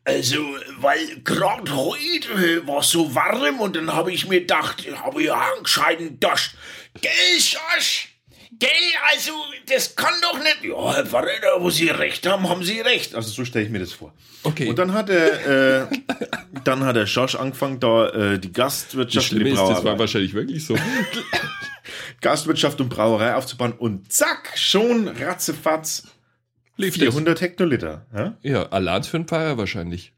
Also, 0.05 0.39
weil 0.79 1.21
gerade 1.25 1.75
heute 1.75 2.67
war 2.67 2.83
so 2.83 3.15
warm 3.15 3.61
und 3.61 3.77
dann 3.77 3.93
habe 3.93 4.13
ich 4.13 4.27
mir 4.27 4.41
gedacht, 4.41 4.85
ich 4.87 4.99
habe 4.99 5.23
ja 5.23 5.35
einen 5.35 5.63
gescheiten 5.63 6.19
Dost. 6.19 6.53
Gell, 7.01 7.13
Schorsch? 7.39 8.09
Gell, 8.59 8.71
also, 9.13 9.33
das 9.67 9.95
kann 9.95 10.15
doch 10.23 10.39
nicht. 10.39 10.65
Ja, 10.65 10.95
Herr 10.95 11.05
da 11.05 11.61
wo 11.61 11.71
Sie 11.71 11.89
recht 11.89 12.27
haben, 12.27 12.49
haben 12.49 12.65
Sie 12.65 12.81
recht. 12.81 13.15
Also, 13.15 13.31
so 13.31 13.45
stelle 13.45 13.67
ich 13.67 13.71
mir 13.71 13.79
das 13.79 13.93
vor. 13.93 14.13
Okay. 14.43 14.69
Und 14.69 14.79
dann 14.79 14.95
hat 14.95 15.11
er, 15.11 15.83
äh, 15.83 15.87
dann 16.65 16.85
hat 16.85 16.97
der 16.97 17.07
Schorsch 17.07 17.35
angefangen, 17.35 17.79
da 17.79 18.09
äh, 18.09 18.39
die 18.39 18.53
das 18.53 18.83
Gastwirtschaft 18.83 19.33
die 19.33 19.49
ist, 19.49 19.59
das 19.59 19.85
war 19.85 19.99
wahrscheinlich 19.99 20.33
wirklich 20.33 20.65
so. 20.65 20.77
Gastwirtschaft 22.21 22.81
und 22.81 22.89
Brauerei 22.89 23.35
aufzubauen 23.35 23.73
und 23.73 24.11
zack, 24.13 24.53
schon 24.57 25.09
ratzefatz 25.09 26.05
Lief 26.81 26.95
400 26.95 27.41
Hektoliter. 27.41 28.07
Ja? 28.15 28.37
Ja, 28.43 28.69
Alarms 28.71 29.09
für 29.09 29.19
den 29.19 29.27
Pfarrer 29.27 29.59
wahrscheinlich. 29.59 30.13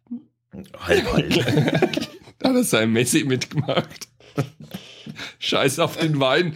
Halb, 0.86 1.12
halb. 1.12 1.32
Da 2.38 2.48
hat 2.48 2.56
er 2.56 2.64
sein 2.64 2.90
Messi 2.92 3.22
mitgemacht. 3.24 4.08
Scheiß 5.38 5.78
auf 5.78 5.96
den 5.96 6.18
Wein. 6.18 6.54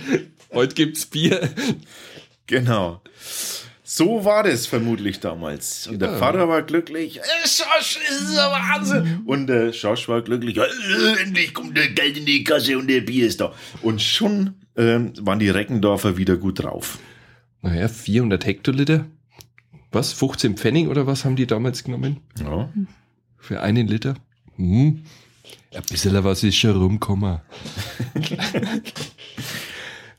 Heute 0.52 0.74
gibt's 0.74 1.06
Bier. 1.06 1.48
genau. 2.48 3.02
So 3.84 4.24
war 4.24 4.42
das 4.42 4.66
vermutlich 4.66 5.20
damals. 5.20 5.86
Und 5.86 6.00
der 6.00 6.10
Ja. 6.12 6.18
Vater 6.18 6.48
war 6.48 6.62
glücklich. 6.62 7.18
Äh, 7.18 7.22
Schorsch, 7.46 7.98
das 8.08 8.20
ist 8.20 8.34
ja 8.34 8.50
Wahnsinn. 8.50 9.22
Und 9.26 9.46
der 9.46 9.72
Schorsch 9.72 10.08
war 10.08 10.22
glücklich. 10.22 10.56
Äh, 10.56 11.22
endlich 11.22 11.54
kommt 11.54 11.76
der 11.76 11.88
Geld 11.90 12.16
in 12.18 12.26
die 12.26 12.42
Kasse 12.42 12.76
und 12.78 12.88
der 12.88 13.02
Bier 13.02 13.26
ist 13.28 13.40
da. 13.40 13.54
Und 13.82 14.02
schon 14.02 14.54
ähm, 14.76 15.12
waren 15.20 15.38
die 15.38 15.50
Reckendorfer 15.50 16.16
wieder 16.16 16.36
gut 16.36 16.64
drauf. 16.64 16.98
Naja, 17.62 17.86
400 17.86 18.44
Hektoliter. 18.44 19.06
Was? 19.96 20.12
15 20.12 20.56
Pfennig 20.56 20.88
oder 20.88 21.06
was 21.06 21.24
haben 21.24 21.36
die 21.36 21.46
damals 21.46 21.82
genommen? 21.84 22.18
Ja. 22.38 22.68
Für 23.38 23.62
einen 23.62 23.86
Liter? 23.88 24.14
Hm. 24.56 25.02
Ein 25.74 25.82
bisschen 25.90 26.22
was 26.24 26.42
ist 26.42 26.56
schon 26.56 26.76
rumgekommen. 26.76 27.40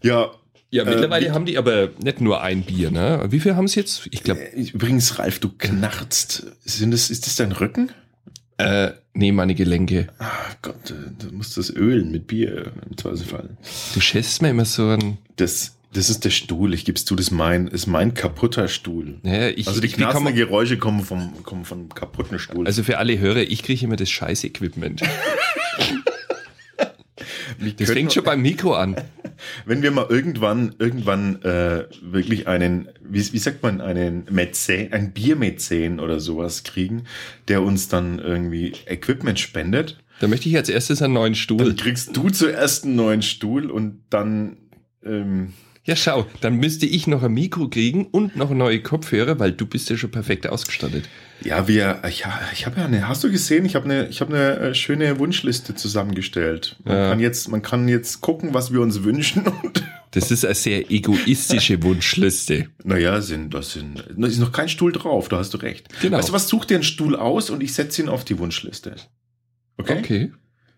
Ja, 0.03 0.31
Ja, 0.69 0.83
mittlerweile 0.83 1.27
wie- 1.27 1.31
haben 1.31 1.45
die 1.45 1.57
aber 1.57 1.89
nicht 2.03 2.19
nur 2.21 2.41
ein 2.41 2.63
Bier, 2.63 2.91
ne? 2.91 3.25
Wie 3.29 3.39
viel 3.39 3.55
haben 3.55 3.67
sie 3.67 3.79
jetzt? 3.79 4.07
Ich 4.11 4.23
glaube, 4.23 4.41
äh, 4.41 4.61
übrigens, 4.69 5.17
Ralf, 5.17 5.39
du 5.39 5.49
knarzt. 5.57 6.45
Sind 6.65 6.91
das, 6.91 7.09
ist 7.09 7.25
das 7.25 7.35
dein 7.37 7.51
Rücken? 7.53 7.91
äh, 8.59 8.91
nee, 9.13 9.31
meine 9.31 9.53
Gelenke. 9.55 10.07
Ah 10.19 10.31
Gott, 10.63 10.91
äh, 10.91 10.93
du 11.19 11.33
musst 11.33 11.55
das 11.57 11.69
ölen 11.69 12.11
mit 12.11 12.27
Bier 12.27 12.71
im 12.89 12.97
Zweifelsfall. 12.97 13.55
Du 13.93 14.01
schätzt 14.01 14.41
mir 14.41 14.49
immer 14.49 14.65
so 14.65 14.89
ein. 14.89 15.19
Das, 15.37 15.76
das 15.93 16.09
ist 16.09 16.25
der 16.25 16.29
Stuhl, 16.29 16.73
ich 16.73 16.85
gebe 16.85 16.97
es 16.97 17.05
zu, 17.05 17.15
das 17.15 17.27
ist 17.27 17.31
mein, 17.31 17.67
ist 17.67 17.87
mein 17.87 18.13
kaputter 18.13 18.67
Stuhl. 18.67 19.19
Naja, 19.23 19.49
ich, 19.49 19.67
Also 19.67 19.81
die 19.81 19.87
knarzenden 19.87 20.35
Geräusche 20.35 20.77
kommen 20.77 21.03
vom, 21.03 21.43
kommen 21.43 21.65
vom 21.65 21.89
kaputten 21.89 22.39
Stuhl. 22.39 22.65
Also 22.65 22.83
für 22.83 22.97
alle 22.97 23.17
Hörer, 23.19 23.41
ich 23.41 23.63
kriege 23.63 23.85
immer 23.85 23.95
das 23.95 24.09
scheiß 24.09 24.43
Equipment. 24.43 25.01
Das 27.77 27.89
fängt 27.89 28.13
schon 28.13 28.23
beim 28.23 28.41
Mikro 28.41 28.75
an. 28.75 28.95
wenn 29.65 29.81
wir 29.81 29.91
mal 29.91 30.05
irgendwann, 30.09 30.75
irgendwann 30.79 31.41
äh, 31.43 31.85
wirklich 32.01 32.47
einen, 32.47 32.89
wie, 33.01 33.33
wie 33.33 33.37
sagt 33.37 33.63
man, 33.63 33.81
einen 33.81 34.25
Mäzen, 34.29 34.91
ein 34.93 35.11
Biermäzen 35.11 35.99
oder 35.99 36.19
sowas 36.19 36.63
kriegen, 36.63 37.03
der 37.47 37.63
uns 37.63 37.87
dann 37.87 38.19
irgendwie 38.19 38.73
Equipment 38.85 39.39
spendet, 39.39 39.97
Da 40.19 40.27
möchte 40.27 40.49
ich 40.49 40.57
als 40.57 40.69
erstes 40.69 41.01
einen 41.01 41.13
neuen 41.13 41.35
Stuhl. 41.35 41.57
dann 41.57 41.75
kriegst 41.75 42.15
du 42.15 42.29
zuerst 42.29 42.85
einen 42.85 42.95
neuen 42.95 43.21
Stuhl 43.21 43.69
und 43.71 44.03
dann 44.09 44.57
ähm, 45.03 45.53
Ja, 45.87 45.95
schau, 45.95 46.25
dann 46.41 46.55
müsste 46.57 46.85
ich 46.85 47.07
noch 47.07 47.23
ein 47.23 47.31
Mikro 47.33 47.69
kriegen 47.69 48.05
und 48.07 48.35
noch 48.35 48.49
neue 48.51 48.81
Kopfhörer, 48.81 49.39
weil 49.39 49.53
du 49.53 49.65
bist 49.65 49.89
ja 49.89 49.95
schon 49.95 50.11
perfekt 50.11 50.45
ausgestattet. 50.45 51.05
Ja, 51.41 51.67
wir, 51.69 52.01
ich, 52.09 52.25
ich 52.51 52.65
habe 52.65 52.79
ja 52.79 52.85
eine, 52.85 53.07
hast 53.07 53.23
du 53.23 53.31
gesehen? 53.31 53.63
Ich 53.65 53.73
habe 53.75 53.85
eine, 53.85 54.07
ich 54.09 54.19
habe 54.19 54.33
eine 54.35 54.59
äh, 54.59 54.75
schöne 54.75 55.17
Wunschliste 55.17 55.75
zusammengestellt. 55.75 56.75
Man 56.83 56.97
Ja. 56.97 57.09
kann 57.09 57.19
jetzt, 57.21 57.47
man 57.49 57.61
kann 57.61 57.87
jetzt 57.87 58.19
gucken, 58.19 58.53
was 58.53 58.73
wir 58.73 58.81
uns 58.81 59.03
wünschen 59.03 59.47
und, 59.47 59.83
Das 60.11 60.31
ist 60.31 60.45
eine 60.45 60.55
sehr 60.55 60.89
egoistische 60.89 61.81
Wunschliste. 61.83 62.67
Naja, 62.83 63.21
sind, 63.21 63.53
das 63.53 63.73
sind, 63.73 64.03
da 64.17 64.27
ist 64.27 64.39
noch 64.39 64.51
kein 64.51 64.67
Stuhl 64.69 64.91
drauf, 64.91 65.29
da 65.29 65.37
hast 65.37 65.53
du 65.53 65.57
recht. 65.57 65.87
Genau. 66.01 66.17
Weißt 66.17 66.29
du 66.29 66.33
was, 66.33 66.47
such 66.47 66.65
dir 66.65 66.75
einen 66.75 66.83
Stuhl 66.83 67.15
aus 67.15 67.49
und 67.49 67.61
ich 67.61 67.73
setze 67.73 68.01
ihn 68.01 68.09
auf 68.09 68.25
die 68.25 68.39
Wunschliste. 68.39 68.95
Okay? 69.77 69.99
Okay. 69.99 70.31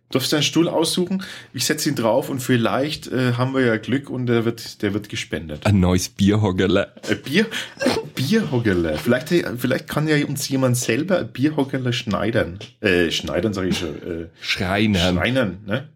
Du 0.09 0.17
darfst 0.17 0.33
deinen 0.33 0.41
Stuhl 0.41 0.67
aussuchen, 0.67 1.23
ich 1.53 1.65
setze 1.65 1.87
ihn 1.87 1.95
drauf 1.95 2.29
und 2.31 2.39
vielleicht 2.39 3.11
äh, 3.11 3.33
haben 3.33 3.53
wir 3.53 3.63
ja 3.63 3.77
Glück 3.77 4.09
und 4.09 4.25
der 4.25 4.43
wird, 4.43 4.81
der 4.81 4.95
wird 4.95 5.07
gespendet. 5.07 5.67
Ein 5.67 5.79
neues 5.79 6.09
Bierhoggerle. 6.09 6.91
Ein 7.07 7.21
Bier, 7.21 7.45
ein 7.79 8.09
Bierhoggerle. 8.15 8.97
Vielleicht, 8.97 9.29
vielleicht 9.57 9.87
kann 9.87 10.07
ja 10.07 10.25
uns 10.25 10.49
jemand 10.49 10.77
selber 10.77 11.19
ein 11.19 11.31
Bierhoggerle 11.31 11.93
schneidern. 11.93 12.57
Äh, 12.81 13.11
schneidern 13.11 13.53
sage 13.53 13.67
ich 13.67 13.77
schon. 13.77 13.95
Äh, 14.01 14.29
Schreinern. 14.41 15.17
Schreinern, 15.17 15.57
ne? 15.67 15.89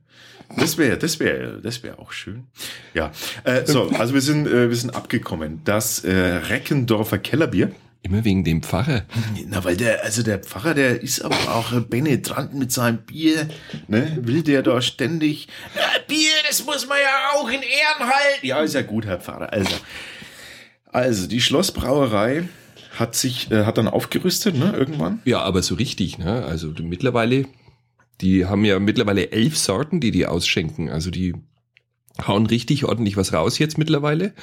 Das 0.58 0.78
wäre, 0.78 0.98
das 0.98 1.20
wäre, 1.20 1.60
das 1.62 1.82
wäre 1.82 1.98
auch 1.98 2.12
schön. 2.12 2.44
Ja, 2.94 3.12
äh, 3.44 3.66
so, 3.66 3.90
also 3.90 4.14
wir 4.14 4.22
sind, 4.22 4.48
äh, 4.48 4.70
wir 4.70 4.76
sind 4.76 4.92
abgekommen. 4.92 5.62
Das 5.64 6.04
äh, 6.04 6.14
Reckendorfer 6.14 7.18
Kellerbier. 7.18 7.72
Immer 8.06 8.26
wegen 8.26 8.44
dem 8.44 8.62
Pfarrer. 8.62 9.04
Na, 9.48 9.64
weil 9.64 9.78
der, 9.78 10.04
also 10.04 10.24
der 10.24 10.40
Pfarrer, 10.40 10.74
der 10.74 11.02
ist 11.02 11.22
aber 11.22 11.38
auch 11.56 11.72
penetrant 11.90 12.54
mit 12.54 12.70
seinem 12.70 12.98
Bier, 12.98 13.48
ne? 13.88 14.18
Will 14.22 14.44
der 14.44 14.62
da 14.62 14.82
ständig, 14.82 15.48
na, 15.74 15.82
Bier, 16.06 16.34
das 16.46 16.66
muss 16.66 16.86
man 16.86 16.98
ja 16.98 17.40
auch 17.40 17.48
in 17.48 17.62
Ehren 17.62 18.12
halten. 18.12 18.46
Ja, 18.46 18.60
ist 18.60 18.76
ja 18.76 18.82
gut, 18.82 19.06
Herr 19.06 19.22
Pfarrer. 19.22 19.54
Also, 19.54 19.74
also 20.88 21.28
die 21.28 21.40
Schlossbrauerei 21.40 22.50
hat 23.00 23.16
sich, 23.16 23.50
äh, 23.52 23.64
hat 23.64 23.78
dann 23.78 23.88
aufgerüstet, 23.88 24.58
ne, 24.58 24.74
irgendwann. 24.78 25.22
Ja, 25.24 25.42
aber 25.42 25.62
so 25.62 25.76
richtig, 25.76 26.18
ne? 26.18 26.44
Also 26.44 26.72
die 26.72 26.84
mittlerweile, 26.84 27.46
die 28.20 28.46
haben 28.46 28.66
ja 28.66 28.80
mittlerweile 28.80 29.32
elf 29.32 29.58
Sorten, 29.58 30.02
die 30.02 30.12
die 30.12 30.26
ausschenken. 30.26 30.90
Also 30.90 31.10
die 31.10 31.36
hauen 32.28 32.48
richtig 32.48 32.84
ordentlich 32.84 33.16
was 33.16 33.32
raus 33.32 33.60
jetzt 33.60 33.78
mittlerweile 33.78 34.34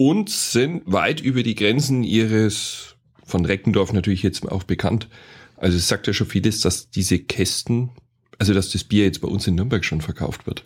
und 0.00 0.30
sind 0.30 0.84
weit 0.86 1.20
über 1.20 1.42
die 1.42 1.54
Grenzen 1.54 2.04
ihres 2.04 2.96
von 3.22 3.44
Reckendorf 3.44 3.92
natürlich 3.92 4.22
jetzt 4.22 4.50
auch 4.50 4.62
bekannt. 4.62 5.08
Also 5.58 5.76
es 5.76 5.88
sagt 5.88 6.06
ja 6.06 6.14
schon 6.14 6.26
vieles, 6.26 6.62
dass 6.62 6.88
diese 6.88 7.18
Kästen, 7.18 7.90
also 8.38 8.54
dass 8.54 8.70
das 8.70 8.82
Bier 8.82 9.04
jetzt 9.04 9.20
bei 9.20 9.28
uns 9.28 9.46
in 9.46 9.56
Nürnberg 9.56 9.84
schon 9.84 10.00
verkauft 10.00 10.46
wird. 10.46 10.64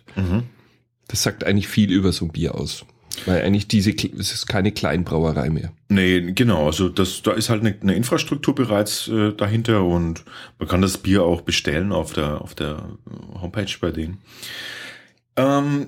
Das 1.09 1.21
sagt 1.21 1.43
eigentlich 1.43 1.67
viel 1.67 1.91
über 1.91 2.13
so 2.13 2.23
ein 2.23 2.31
Bier 2.31 2.55
aus. 2.55 2.85
Weil 3.25 3.41
eigentlich 3.41 3.67
diese, 3.67 3.91
es 3.91 4.31
ist 4.31 4.47
keine 4.47 4.71
Kleinbrauerei 4.71 5.49
mehr. 5.49 5.73
Nee, 5.89 6.31
genau. 6.31 6.67
Also 6.67 6.87
das, 6.87 7.21
da 7.21 7.33
ist 7.33 7.49
halt 7.49 7.59
eine, 7.59 7.75
eine 7.81 7.93
Infrastruktur 7.93 8.55
bereits 8.55 9.09
äh, 9.09 9.33
dahinter 9.33 9.83
und 9.83 10.23
man 10.59 10.69
kann 10.69 10.81
das 10.81 10.97
Bier 10.97 11.23
auch 11.23 11.41
bestellen 11.41 11.91
auf 11.91 12.13
der, 12.13 12.39
auf 12.39 12.55
der 12.55 12.87
Homepage 13.41 13.73
bei 13.81 13.91
denen. 13.91 14.19
Ähm, 15.35 15.87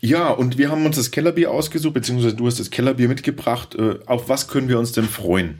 ja, 0.00 0.30
und 0.30 0.58
wir 0.58 0.70
haben 0.70 0.84
uns 0.86 0.96
das 0.96 1.10
Kellerbier 1.10 1.50
ausgesucht, 1.50 1.94
beziehungsweise 1.94 2.34
du 2.36 2.46
hast 2.46 2.60
das 2.60 2.70
Kellerbier 2.70 3.08
mitgebracht. 3.08 3.74
Äh, 3.74 3.98
auf 4.06 4.28
was 4.28 4.48
können 4.48 4.68
wir 4.68 4.78
uns 4.78 4.92
denn 4.92 5.04
freuen? 5.08 5.58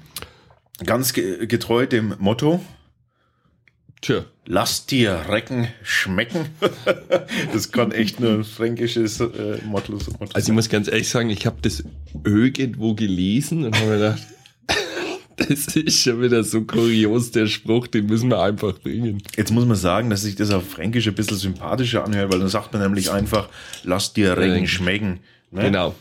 Ganz 0.85 1.13
ge 1.15 1.47
getreu 1.47 1.87
dem 1.87 2.15
Motto, 2.19 2.61
Tja. 4.03 4.25
lass 4.45 4.85
dir 4.87 5.25
Recken 5.29 5.69
schmecken. 5.83 6.47
das 7.53 7.73
kann 7.73 7.93
echt 7.93 8.21
nur 8.21 8.33
ein 8.35 8.45
fränkisches 8.45 9.21
äh, 9.21 9.59
Motto, 9.65 9.93
Motto 9.93 10.19
Also 10.21 10.39
ich 10.39 10.45
sein. 10.45 10.55
muss 10.55 10.69
ganz 10.69 10.89
ehrlich 10.89 11.09
sagen, 11.09 11.31
ich 11.31 11.47
habe 11.47 11.57
das 11.63 11.83
irgendwo 12.25 12.95
gelesen 12.95 13.65
und 13.65 13.75
habe 13.75 13.87
mir 13.87 13.95
gedacht, 13.95 14.23
das 15.49 15.77
ist 15.77 16.03
schon 16.03 16.23
wieder 16.23 16.43
so 16.45 16.63
kurios, 16.63 17.31
der 17.31 17.47
Spruch, 17.47 17.87
den 17.87 18.07
müssen 18.07 18.31
wir 18.31 18.41
einfach 18.41 18.79
bringen. 18.79 19.23
Jetzt 19.37 19.53
muss 19.53 19.67
man 19.67 19.77
sagen, 19.77 20.09
dass 20.09 20.23
sich 20.23 20.35
das 20.35 20.51
auf 20.51 20.67
Fränkisch 20.69 21.07
ein 21.09 21.15
bisschen 21.15 21.37
sympathischer 21.37 22.05
anhört, 22.05 22.33
weil 22.33 22.41
dann 22.41 22.49
sagt 22.49 22.73
man 22.73 22.83
nämlich 22.83 23.11
einfach, 23.11 23.49
lass 23.85 24.15
dir 24.15 24.37
Recken. 24.37 24.67
schmecken. 24.67 25.21
Ne? 25.51 25.63
Genau. 25.63 25.95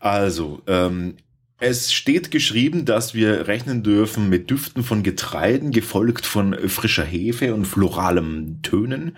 Also, 0.00 0.62
ähm, 0.66 1.14
es 1.58 1.92
steht 1.94 2.30
geschrieben, 2.30 2.84
dass 2.84 3.14
wir 3.14 3.48
rechnen 3.48 3.82
dürfen 3.82 4.28
mit 4.28 4.50
Düften 4.50 4.82
von 4.82 5.02
Getreiden, 5.02 5.70
gefolgt 5.70 6.26
von 6.26 6.54
frischer 6.68 7.04
Hefe 7.04 7.54
und 7.54 7.64
floralem 7.64 8.60
Tönen. 8.60 9.16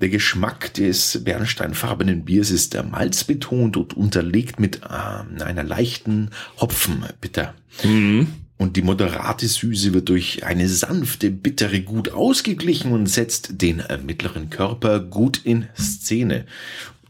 Der 0.00 0.08
Geschmack 0.08 0.74
des 0.74 1.22
bernsteinfarbenen 1.22 2.24
Biers 2.24 2.50
ist 2.50 2.74
der 2.74 2.82
Malz 2.82 3.22
betont 3.22 3.76
und 3.76 3.94
unterlegt 3.94 4.58
mit 4.58 4.80
ähm, 4.82 5.40
einer 5.40 5.62
leichten 5.62 6.30
Hopfenbitter. 6.60 7.54
Und 8.58 8.76
die 8.76 8.82
moderate 8.82 9.46
Süße 9.46 9.92
wird 9.92 10.08
durch 10.08 10.44
eine 10.44 10.68
sanfte, 10.68 11.30
bittere 11.30 11.82
gut 11.82 12.10
ausgeglichen 12.10 12.92
und 12.92 13.06
setzt 13.06 13.60
den 13.60 13.80
äh, 13.80 13.98
mittleren 13.98 14.48
Körper 14.48 15.00
gut 15.00 15.40
in 15.44 15.68
Szene. 15.78 16.46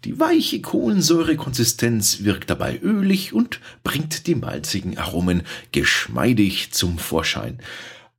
Die 0.05 0.19
weiche 0.21 0.61
Kohlensäurekonsistenz 0.61 2.23
wirkt 2.23 2.50
dabei 2.50 2.79
ölig 2.81 3.33
und 3.33 3.61
bringt 3.83 4.26
die 4.26 4.35
malzigen 4.35 4.99
Aromen 4.99 5.43
geschmeidig 5.73 6.73
zum 6.73 6.99
Vorschein. 6.99 7.59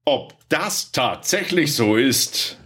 Ob 0.04 0.36
das 0.50 0.92
tatsächlich 0.92 1.74
so 1.74 1.96
ist, 1.96 2.58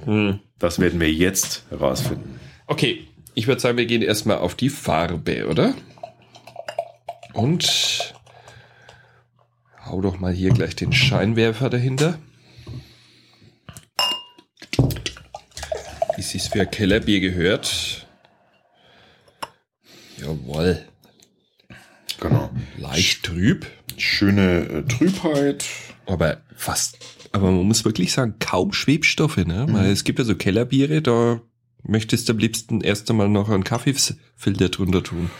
das 0.59 0.79
werden 0.79 0.99
wir 0.99 1.11
jetzt 1.11 1.63
herausfinden. 1.69 2.39
Okay, 2.67 3.07
ich 3.33 3.47
würde 3.47 3.61
sagen, 3.61 3.77
wir 3.77 3.85
gehen 3.85 4.01
erstmal 4.01 4.37
auf 4.37 4.55
die 4.55 4.69
Farbe, 4.69 5.47
oder? 5.47 5.73
Und 7.33 8.10
hau 9.85 10.01
doch 10.01 10.19
mal 10.19 10.33
hier 10.33 10.51
gleich 10.51 10.75
den 10.75 10.93
Scheinwerfer 10.93 11.69
dahinter. 11.69 12.19
Wie 16.15 16.37
es 16.37 16.47
für 16.47 16.61
ein 16.61 16.71
Kellerbier 16.71 17.19
gehört. 17.19 18.07
Jawohl. 20.17 20.85
Genau. 22.19 22.51
Leicht 22.77 23.23
trüb, 23.23 23.65
Schöne 23.97 24.67
äh, 24.69 24.83
Trübheit. 24.83 25.65
aber 26.05 26.41
fast, 26.55 26.99
aber 27.31 27.51
man 27.51 27.65
muss 27.65 27.83
wirklich 27.85 28.11
sagen, 28.11 28.35
kaum 28.39 28.73
Schwebstoffe, 28.73 29.37
ne? 29.37 29.65
Weil 29.69 29.89
es 29.89 30.03
gibt 30.03 30.19
ja 30.19 30.25
so 30.25 30.35
Kellerbiere, 30.35 31.01
da 31.01 31.41
möchtest 31.83 32.29
du 32.29 32.33
am 32.33 32.37
liebsten 32.39 32.81
erst 32.81 33.09
einmal 33.09 33.29
noch 33.29 33.49
einen 33.49 33.63
Kaffeefilter 33.63 34.69
drunter 34.69 35.01
tun 35.01 35.31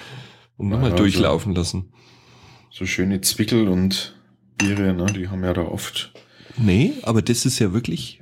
und 0.57 0.69
nochmal 0.69 0.89
Ja, 0.89 0.95
durchlaufen 0.95 1.53
lassen. 1.53 1.93
So 2.71 2.87
schöne 2.87 3.21
Zwickel 3.21 3.67
und 3.67 4.15
Biere, 4.61 4.93
ne, 4.93 5.05
die 5.07 5.27
haben 5.29 5.43
ja 5.43 5.53
da 5.53 5.61
oft. 5.61 6.11
Nee, 6.57 6.93
aber 7.03 7.21
das 7.21 7.45
ist 7.45 7.59
ja 7.59 7.73
wirklich 7.73 8.21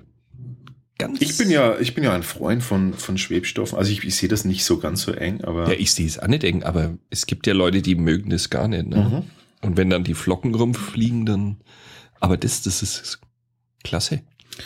ganz. 0.98 1.22
Ich 1.22 1.38
bin 1.38 1.50
ja, 1.50 1.79
ich 1.79 1.96
bin 1.96 2.03
ja 2.03 2.13
ein 2.13 2.24
Freund 2.24 2.63
von, 2.63 2.93
von 2.93 3.17
Schwebstoffen. 3.17 3.77
Also 3.77 3.91
ich, 3.91 4.03
ich 4.03 4.15
sehe 4.15 4.29
das 4.29 4.46
nicht 4.46 4.63
so 4.65 4.77
ganz 4.79 5.01
so 5.01 5.12
eng, 5.12 5.43
aber. 5.43 5.67
Ja, 5.67 5.79
ich 5.79 5.91
sehe 5.93 6.05
es 6.05 6.19
auch 6.19 6.27
nicht 6.27 6.43
eng, 6.43 6.63
aber 6.63 6.98
es 7.10 7.25
gibt 7.25 7.48
ja 7.48 7.53
Leute, 7.53 7.81
die 7.81 7.96
mögen 7.96 8.29
das 8.29 8.50
gar 8.50 8.67
nicht. 8.67 8.88
Ne? 8.88 8.98
Mhm. 8.98 9.67
Und 9.67 9.77
wenn 9.77 9.89
dann 9.89 10.03
die 10.03 10.13
Flocken 10.13 10.55
rumfliegen, 10.55 11.25
dann. 11.25 11.58
Aber 12.19 12.38
das, 12.38 12.62
das 12.62 12.81
ist 12.84 13.19
klasse. 13.84 14.22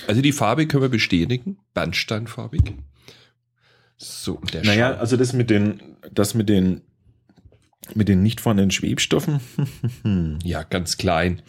Also 0.08 0.22
die 0.22 0.32
Farbe 0.32 0.68
können 0.68 0.84
wir 0.84 0.90
bestätigen. 0.90 1.58
Bernsteinfarbig. 1.74 2.74
So, 3.98 4.34
und 4.34 4.54
der 4.54 4.64
Naja, 4.64 4.90
Schaum. 4.92 5.00
also 5.00 5.18
das 5.18 5.34
mit 5.34 5.50
den, 5.50 5.82
das 6.12 6.34
mit 6.34 6.50
den, 6.50 6.82
mit 7.96 8.08
den 8.08 8.24
nicht 8.24 8.42
vorhandenen 8.42 8.72
Schwebstoffen, 8.72 9.40
Ja, 10.44 10.64
ganz 10.64 10.98
klein. 10.98 11.42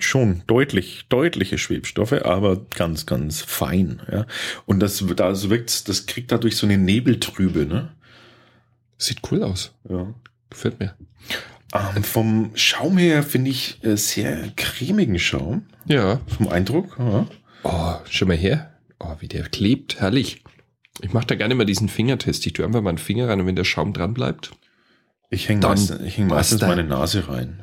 schon 0.00 0.42
deutlich, 0.46 1.06
deutliche 1.08 1.58
Schwebstoffe, 1.58 2.12
aber 2.12 2.56
ganz, 2.76 3.06
ganz 3.06 3.40
fein, 3.40 4.02
ja. 4.10 4.26
Und 4.66 4.80
das, 4.80 5.04
das 5.16 5.48
wirkt, 5.50 5.88
das 5.88 6.06
kriegt 6.06 6.32
dadurch 6.32 6.56
so 6.56 6.66
eine 6.66 6.78
Nebeltrübe, 6.78 7.66
ne? 7.66 7.90
Sieht 8.98 9.20
cool 9.30 9.42
aus. 9.44 9.72
Ja. 9.88 10.12
Gefällt 10.50 10.80
mir. 10.80 10.94
Ähm, 11.72 12.02
vom 12.02 12.50
Schaum 12.54 12.98
her 12.98 13.22
finde 13.22 13.50
ich 13.50 13.78
äh, 13.84 13.96
sehr 13.96 14.50
cremigen 14.56 15.18
Schaum. 15.18 15.66
Ja. 15.86 16.20
Vom 16.26 16.48
Eindruck, 16.48 16.96
ja. 16.98 17.26
Oh, 17.62 17.94
schau 18.08 18.26
mal 18.26 18.36
her. 18.36 18.72
Oh, 18.98 19.14
wie 19.20 19.28
der 19.28 19.44
klebt. 19.44 20.00
Herrlich. 20.00 20.42
Ich 21.02 21.12
mache 21.12 21.26
da 21.28 21.34
gerne 21.36 21.54
mal 21.54 21.64
diesen 21.66 21.88
Fingertest. 21.88 22.44
Ich 22.46 22.54
tue 22.54 22.64
einfach 22.64 22.80
mal 22.82 22.88
einen 22.88 22.98
Finger 22.98 23.28
rein 23.28 23.40
und 23.40 23.46
wenn 23.46 23.54
der 23.56 23.64
Schaum 23.64 23.92
dran 23.92 24.14
bleibt. 24.14 24.50
Ich 25.30 25.48
hänge 25.48 25.66
meistens, 25.66 26.00
ich 26.02 26.16
häng 26.16 26.26
meistens 26.28 26.60
meine 26.62 26.84
Nase 26.84 27.28
rein. 27.28 27.60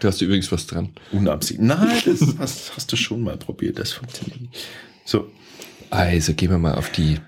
Du 0.00 0.08
hast 0.08 0.20
übrigens 0.20 0.50
was 0.52 0.66
dran. 0.66 0.94
Unabsichtlich. 1.12 1.66
Nein, 1.66 2.02
das 2.04 2.20
hast, 2.38 2.76
hast 2.76 2.92
du 2.92 2.96
schon 2.96 3.22
mal 3.22 3.36
probiert, 3.36 3.78
das 3.78 3.92
funktioniert 3.92 4.40
nicht. 4.40 4.66
So, 5.04 5.30
Also 5.90 6.34
gehen 6.34 6.50
wir 6.50 6.58
mal 6.58 6.74
auf 6.74 6.90
die. 6.90 7.18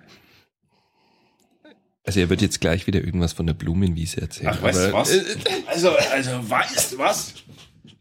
Also 2.05 2.21
er 2.21 2.29
wird 2.29 2.41
jetzt 2.41 2.61
gleich 2.61 2.87
wieder 2.87 3.01
irgendwas 3.01 3.33
von 3.33 3.47
der 3.47 3.55
Blumenwiese 3.55 4.21
erzählen. 4.21 4.53
Ach, 4.53 4.63
weißt 4.63 4.79
du 4.87 4.93
was? 4.93 5.11
Also, 5.67 5.91
also, 5.91 6.51
weißt 6.51 6.93
du 6.93 6.99
was? 6.99 7.35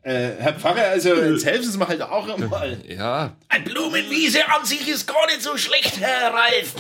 Äh, 0.04 0.34
Herr 0.38 0.54
Pfarrer, 0.54 0.90
also 0.90 1.16
jetzt 1.16 1.46
helfen 1.46 1.72
Sie 1.72 1.78
mir 1.80 1.88
halt 1.88 2.02
auch 2.04 2.38
mal. 2.38 2.78
Ja, 2.88 3.36
Eine 3.50 3.64
Blumenwiese 3.64 4.48
an 4.48 4.64
sich 4.64 4.88
ist 4.88 5.08
gar 5.08 5.26
nicht 5.26 5.42
so 5.42 5.58
schlecht, 5.58 6.00
Herr 6.00 6.32
Ralf. 6.32 6.76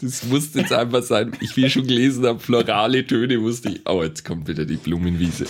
Das 0.00 0.24
musste 0.24 0.60
jetzt 0.60 0.72
einfach 0.72 1.02
sein. 1.02 1.32
Ich 1.40 1.56
wie 1.56 1.68
schon 1.70 1.86
gelesen 1.86 2.26
habe, 2.26 2.40
florale 2.40 3.06
Töne 3.06 3.40
wusste 3.40 3.70
ich. 3.70 3.80
Oh, 3.86 4.02
jetzt 4.02 4.24
kommt 4.24 4.48
wieder 4.48 4.64
die 4.64 4.76
Blumenwiese. 4.76 5.46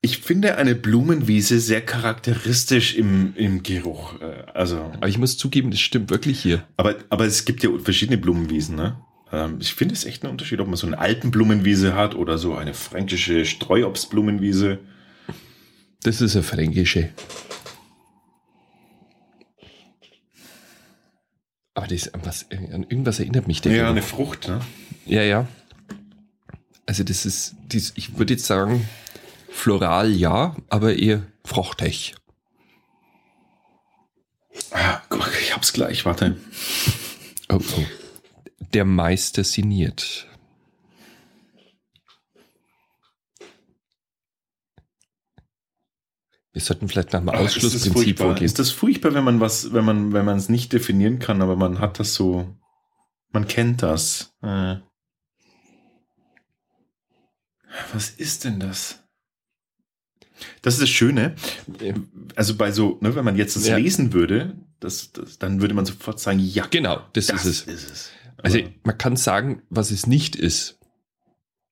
Ich, 0.00 0.18
finde 0.18 0.56
eine 0.56 0.74
Blumenwiese 0.74 1.58
sehr 1.60 1.80
charakteristisch 1.80 2.94
im, 2.94 3.34
im 3.36 3.62
Geruch. 3.62 4.20
Äh, 4.20 4.44
Also, 4.52 4.76
Aber 4.96 5.08
ich 5.08 5.18
muss 5.18 5.38
zugeben, 5.38 5.70
das 5.70 5.80
stimmt 5.80 6.10
wirklich 6.10 6.40
hier. 6.40 6.64
aber, 6.76 6.96
aber 7.10 7.24
es 7.24 7.44
gibt 7.44 7.62
ja 7.62 7.70
verschiedene 7.82 8.18
Blumenwiesen, 8.18 8.76
ne? 8.76 8.96
Ähm, 9.32 9.56
Ich 9.60 9.74
finde 9.74 9.94
es 9.94 10.04
echt 10.04 10.22
ein 10.24 10.30
Unterschied, 10.30 10.60
ob 10.60 10.68
man 10.68 10.76
so 10.76 10.86
eine 10.86 10.98
Alpenblumenwiese 10.98 11.94
hat 11.94 12.14
oder 12.14 12.38
so 12.38 12.54
eine 12.54 12.74
fränkische 12.74 13.44
Streuobstblumenwiese. 13.44 14.78
Das 16.02 16.20
ist 16.20 16.36
eine 16.36 16.42
fränkische. 16.44 17.08
Aber 21.74 21.86
das, 21.88 22.12
an, 22.14 22.20
was, 22.24 22.46
an 22.50 22.84
irgendwas 22.88 23.18
erinnert 23.18 23.48
mich 23.48 23.60
der. 23.60 23.74
Ja, 23.74 23.90
eine 23.90 24.02
Frucht, 24.02 24.48
ne? 24.48 24.60
Ja, 25.06 25.22
ja. 25.22 25.46
Also 26.86 27.02
das 27.02 27.26
ist, 27.26 27.56
dies, 27.66 27.92
ich 27.96 28.18
würde 28.18 28.34
jetzt 28.34 28.46
sagen, 28.46 28.88
floral 29.50 30.10
ja, 30.12 30.54
aber 30.68 30.96
eher 30.96 31.22
fruchtig. 31.44 32.14
Ah, 34.70 35.00
ich 35.40 35.54
hab's 35.54 35.72
gleich, 35.72 36.04
warte. 36.04 36.36
Oh, 37.48 37.58
oh. 37.58 37.84
Der 38.72 38.84
Meister 38.84 39.44
signiert. 39.44 40.26
Wir 46.54 46.62
sollten 46.62 46.88
vielleicht 46.88 47.12
nach 47.12 47.18
dem 47.20 47.28
Ausschlussprinzip 47.30 48.16
vorgehen. 48.18 48.44
Ist 48.46 48.60
das 48.60 48.70
furchtbar, 48.70 49.12
wenn 49.12 49.24
man 49.24 49.40
was, 49.40 49.72
wenn 49.72 49.84
man, 49.84 50.12
wenn 50.12 50.24
man 50.24 50.38
es 50.38 50.48
nicht 50.48 50.72
definieren 50.72 51.18
kann, 51.18 51.42
aber 51.42 51.56
man 51.56 51.80
hat 51.80 51.98
das 51.98 52.14
so, 52.14 52.56
man 53.32 53.48
kennt 53.48 53.82
das. 53.82 54.32
Äh. 54.40 54.76
Was 57.92 58.10
ist 58.10 58.44
denn 58.44 58.60
das? 58.60 59.00
Das 60.62 60.74
ist 60.74 60.82
das 60.82 60.88
Schöne. 60.90 61.34
Also 62.36 62.56
bei 62.56 62.70
so, 62.70 62.98
ne, 63.00 63.14
wenn 63.16 63.24
man 63.24 63.36
jetzt 63.36 63.56
das 63.56 63.66
Ja. 63.66 63.76
lesen 63.76 64.12
würde, 64.12 64.56
das, 64.80 65.12
das, 65.12 65.38
dann 65.38 65.60
würde 65.60 65.74
man 65.74 65.86
sofort 65.86 66.20
sagen, 66.20 66.38
ja, 66.38 66.66
Genau, 66.70 67.00
das, 67.14 67.26
das 67.26 67.44
ist 67.46 67.66
es. 67.68 67.82
ist 67.82 67.90
es. 67.90 68.10
Also 68.38 68.58
man 68.84 68.98
kann 68.98 69.16
sagen, 69.16 69.62
was 69.70 69.90
es 69.90 70.06
nicht 70.06 70.36
ist. 70.36 70.78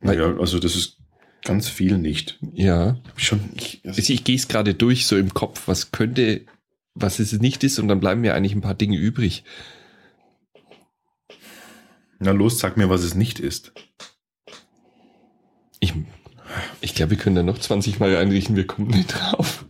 weil- 0.01 0.19
ja, 0.19 0.37
also 0.39 0.59
das 0.59 0.75
ist 0.75 0.99
ganz 1.43 1.69
viel 1.69 1.99
nicht. 1.99 2.39
Ja. 2.53 2.99
Schon, 3.17 3.41
ich, 3.55 3.83
Also 3.85 4.13
ich 4.13 4.25
gehe 4.25 4.37
es 4.37 4.49
gerade 4.49 4.75
durch, 4.75 5.07
so 5.07 5.17
im 5.17 5.35
Kopf, 5.35 5.67
was 5.67 5.93
könnte, 5.93 6.47
was 6.95 7.19
es 7.19 7.33
nicht 7.33 7.65
ist, 7.65 7.79
und 7.79 7.89
dann 7.89 8.01
bleiben 8.01 8.21
mir 8.21 8.35
eigentlich 8.35 8.55
ein 8.55 8.61
paar 8.61 8.75
Dinge 8.75 8.97
übrig. 8.97 9.45
na 12.19 12.31
los, 12.31 12.59
sag 12.59 12.77
mir, 12.77 12.89
was 12.89 13.03
es 13.03 13.15
nicht 13.15 13.41
ist. 13.41 13.73
Ich, 15.81 15.93
ich 16.81 16.95
glaube, 16.95 17.11
wir 17.11 17.19
können 17.19 17.37
da 17.37 17.43
noch 17.43 17.59
20 17.59 17.99
Mal 17.99 18.17
einrichten, 18.17 18.57
wir 18.57 18.67
kommen 18.67 18.89
nicht 18.89 19.09
drauf. 19.09 19.65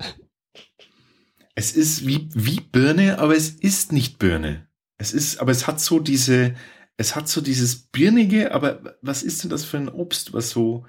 Es 1.55 1.73
ist 1.73 2.07
wie, 2.07 2.29
wie 2.35 2.61
Birne, 2.61 3.19
aber 3.19 3.37
es 3.37 3.51
ist 3.51 3.93
nicht 3.93 4.19
Birne. 4.19 4.67
Es 4.99 5.13
ist, 5.13 5.39
aber 5.39 5.53
es 5.53 5.67
hat 5.67 5.81
so 5.81 5.99
diese, 6.01 6.55
es 6.97 7.17
hat 7.17 7.29
so 7.29 7.41
dieses 7.41 7.77
Birnige, 7.77 8.53
aber 8.53 8.97
was 9.03 9.23
ist 9.23 9.43
denn 9.43 9.51
das 9.51 9.65
für 9.65 9.79
ein 9.79 9.89
Obst, 9.89 10.33
was 10.33 10.51
so, 10.51 10.87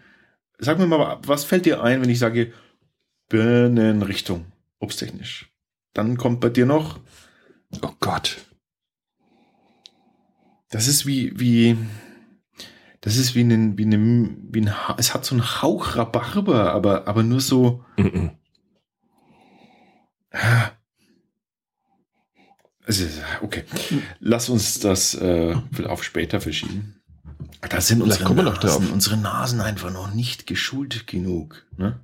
sag 0.66 0.80
mir 0.80 0.88
mal, 0.88 1.20
was 1.26 1.44
fällt 1.44 1.66
dir 1.66 1.82
ein, 1.84 2.02
wenn 2.02 2.10
ich 2.10 2.20
sage 2.20 2.54
Birnenrichtung, 3.30 4.46
obsttechnisch? 4.80 5.52
Dann 5.94 6.18
kommt 6.18 6.40
bei 6.40 6.50
dir 6.50 6.66
noch, 6.66 7.00
Oh 7.82 7.92
Gott. 8.00 8.46
das 10.70 10.88
ist 10.88 11.06
wie, 11.06 11.40
wie, 11.40 11.78
das 13.02 13.18
ist 13.18 13.36
wie 13.36 13.42
ein, 13.44 13.78
wie 13.78 13.86
ein, 13.86 14.50
wie 14.54 14.62
ein, 14.62 14.74
es 14.98 15.14
hat 15.14 15.26
so 15.26 15.36
einen 15.36 15.62
Hauch 15.62 15.96
Rhabarber, 15.96 16.72
aber, 16.72 17.08
aber 17.08 17.24
nur 17.24 17.42
so, 17.42 17.84
Mm-mm. 17.98 18.32
Also, 22.86 23.06
okay. 23.42 23.64
Lass 24.20 24.50
uns 24.50 24.80
das 24.80 25.16
äh, 25.16 25.56
auf 25.86 26.04
später 26.04 26.42
verschieben. 26.42 27.02
Da 27.62 27.80
sind 27.82 28.00
Vielleicht 28.02 28.22
unsere 28.22 28.24
kommen 28.26 28.38
wir 28.38 28.44
noch 28.44 28.62
Nasen, 28.62 28.84
drauf. 28.84 28.92
unsere 28.94 29.18
Nasen 29.18 29.62
einfach 29.62 29.92
noch 29.92 30.14
nicht 30.14 30.48
geschult 30.48 31.08
genug. 31.08 31.66
Ne? 31.78 32.00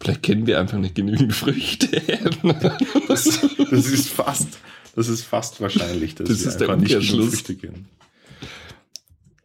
Vielleicht 0.00 0.22
kennen 0.22 0.46
wir 0.46 0.58
einfach 0.60 0.78
nicht 0.78 0.94
genügend 0.94 1.34
Früchte. 1.34 2.02
Das, 3.08 3.24
das 3.70 3.86
ist 3.86 4.08
fast, 4.08 4.48
das 4.94 5.08
ist 5.08 5.24
fast 5.24 5.60
wahrscheinlich, 5.60 6.14
dass 6.14 6.28
Das 6.28 6.40
wir 6.42 6.48
ist 6.48 6.58
der 6.58 6.76
nicht 6.76 7.10
genug. 7.10 7.28
Früchte 7.30 7.56
kennen. 7.56 7.88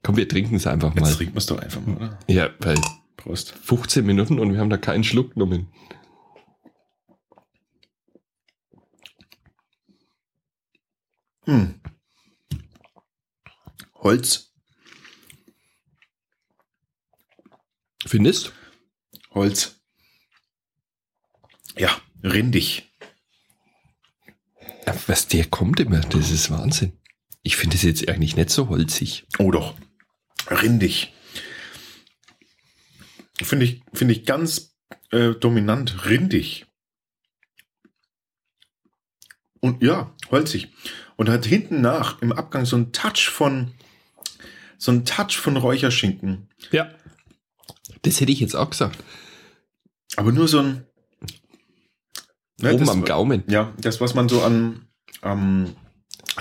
Komm, 0.04 0.18
wir 0.18 0.28
trinken 0.28 0.56
es 0.56 0.66
einfach 0.68 0.94
Jetzt 0.96 1.02
mal. 1.02 1.14
trinken 1.14 1.34
wir 1.36 1.40
es 1.40 1.46
doch 1.46 1.60
einfach 1.60 1.82
mal, 1.86 1.96
oder? 1.96 2.20
Ja, 2.28 2.50
weil 2.60 2.76
Prost. 3.18 3.54
15 3.64 4.06
Minuten 4.06 4.40
und 4.40 4.52
wir 4.52 4.60
haben 4.60 4.70
da 4.70 4.78
keinen 4.78 5.04
Schluck 5.04 5.34
genommen. 5.36 5.68
Hm. 11.46 11.82
Holz. 13.96 14.51
Findest? 18.12 18.52
Holz. 19.30 19.80
Ja, 21.78 21.98
rindig. 22.22 22.92
Was 25.08 25.30
der 25.30 25.46
kommt 25.46 25.80
immer, 25.80 26.02
das 26.02 26.30
ist 26.30 26.52
Wahnsinn. 26.52 26.92
Ich 27.42 27.56
finde 27.56 27.78
es 27.78 27.84
jetzt 27.84 28.10
eigentlich 28.10 28.36
nicht 28.36 28.50
so 28.50 28.68
holzig. 28.68 29.26
Oh 29.40 29.50
doch. 29.50 29.76
Rindig. 30.50 31.14
Finde 33.42 33.64
ich, 33.64 33.82
finde 33.94 34.14
ich 34.14 34.26
ganz 34.26 34.76
äh, 35.12 35.30
dominant. 35.32 36.06
Rindig. 36.06 36.66
Und 39.62 39.82
ja, 39.82 40.14
holzig. 40.32 40.68
Und 41.16 41.30
hat 41.30 41.46
hinten 41.46 41.80
nach 41.80 42.22
im 42.22 42.34
Abgang 42.34 42.66
so 42.66 42.76
ein 42.76 42.92
Touch 42.92 43.30
von, 43.30 43.74
so 44.78 44.92
ein 44.92 45.06
Touch 45.06 45.38
von 45.38 45.56
Räucherschinken. 45.56 46.50
Ja. 46.72 46.94
Das 48.04 48.20
hätte 48.20 48.32
ich 48.32 48.40
jetzt 48.40 48.56
auch 48.56 48.70
gesagt. 48.70 48.98
Aber 50.16 50.32
nur 50.32 50.48
so 50.48 50.60
ein. 50.60 50.86
Ne, 52.62 52.74
Oben 52.74 52.80
das- 52.86 52.90
am 52.90 53.06
Gaumen. 53.06 53.44
Ja, 53.48 53.74
das, 53.80 54.02
was 54.02 54.14
man 54.14 54.30
so 54.30 54.42
an, 54.42 54.88
am 55.22 55.76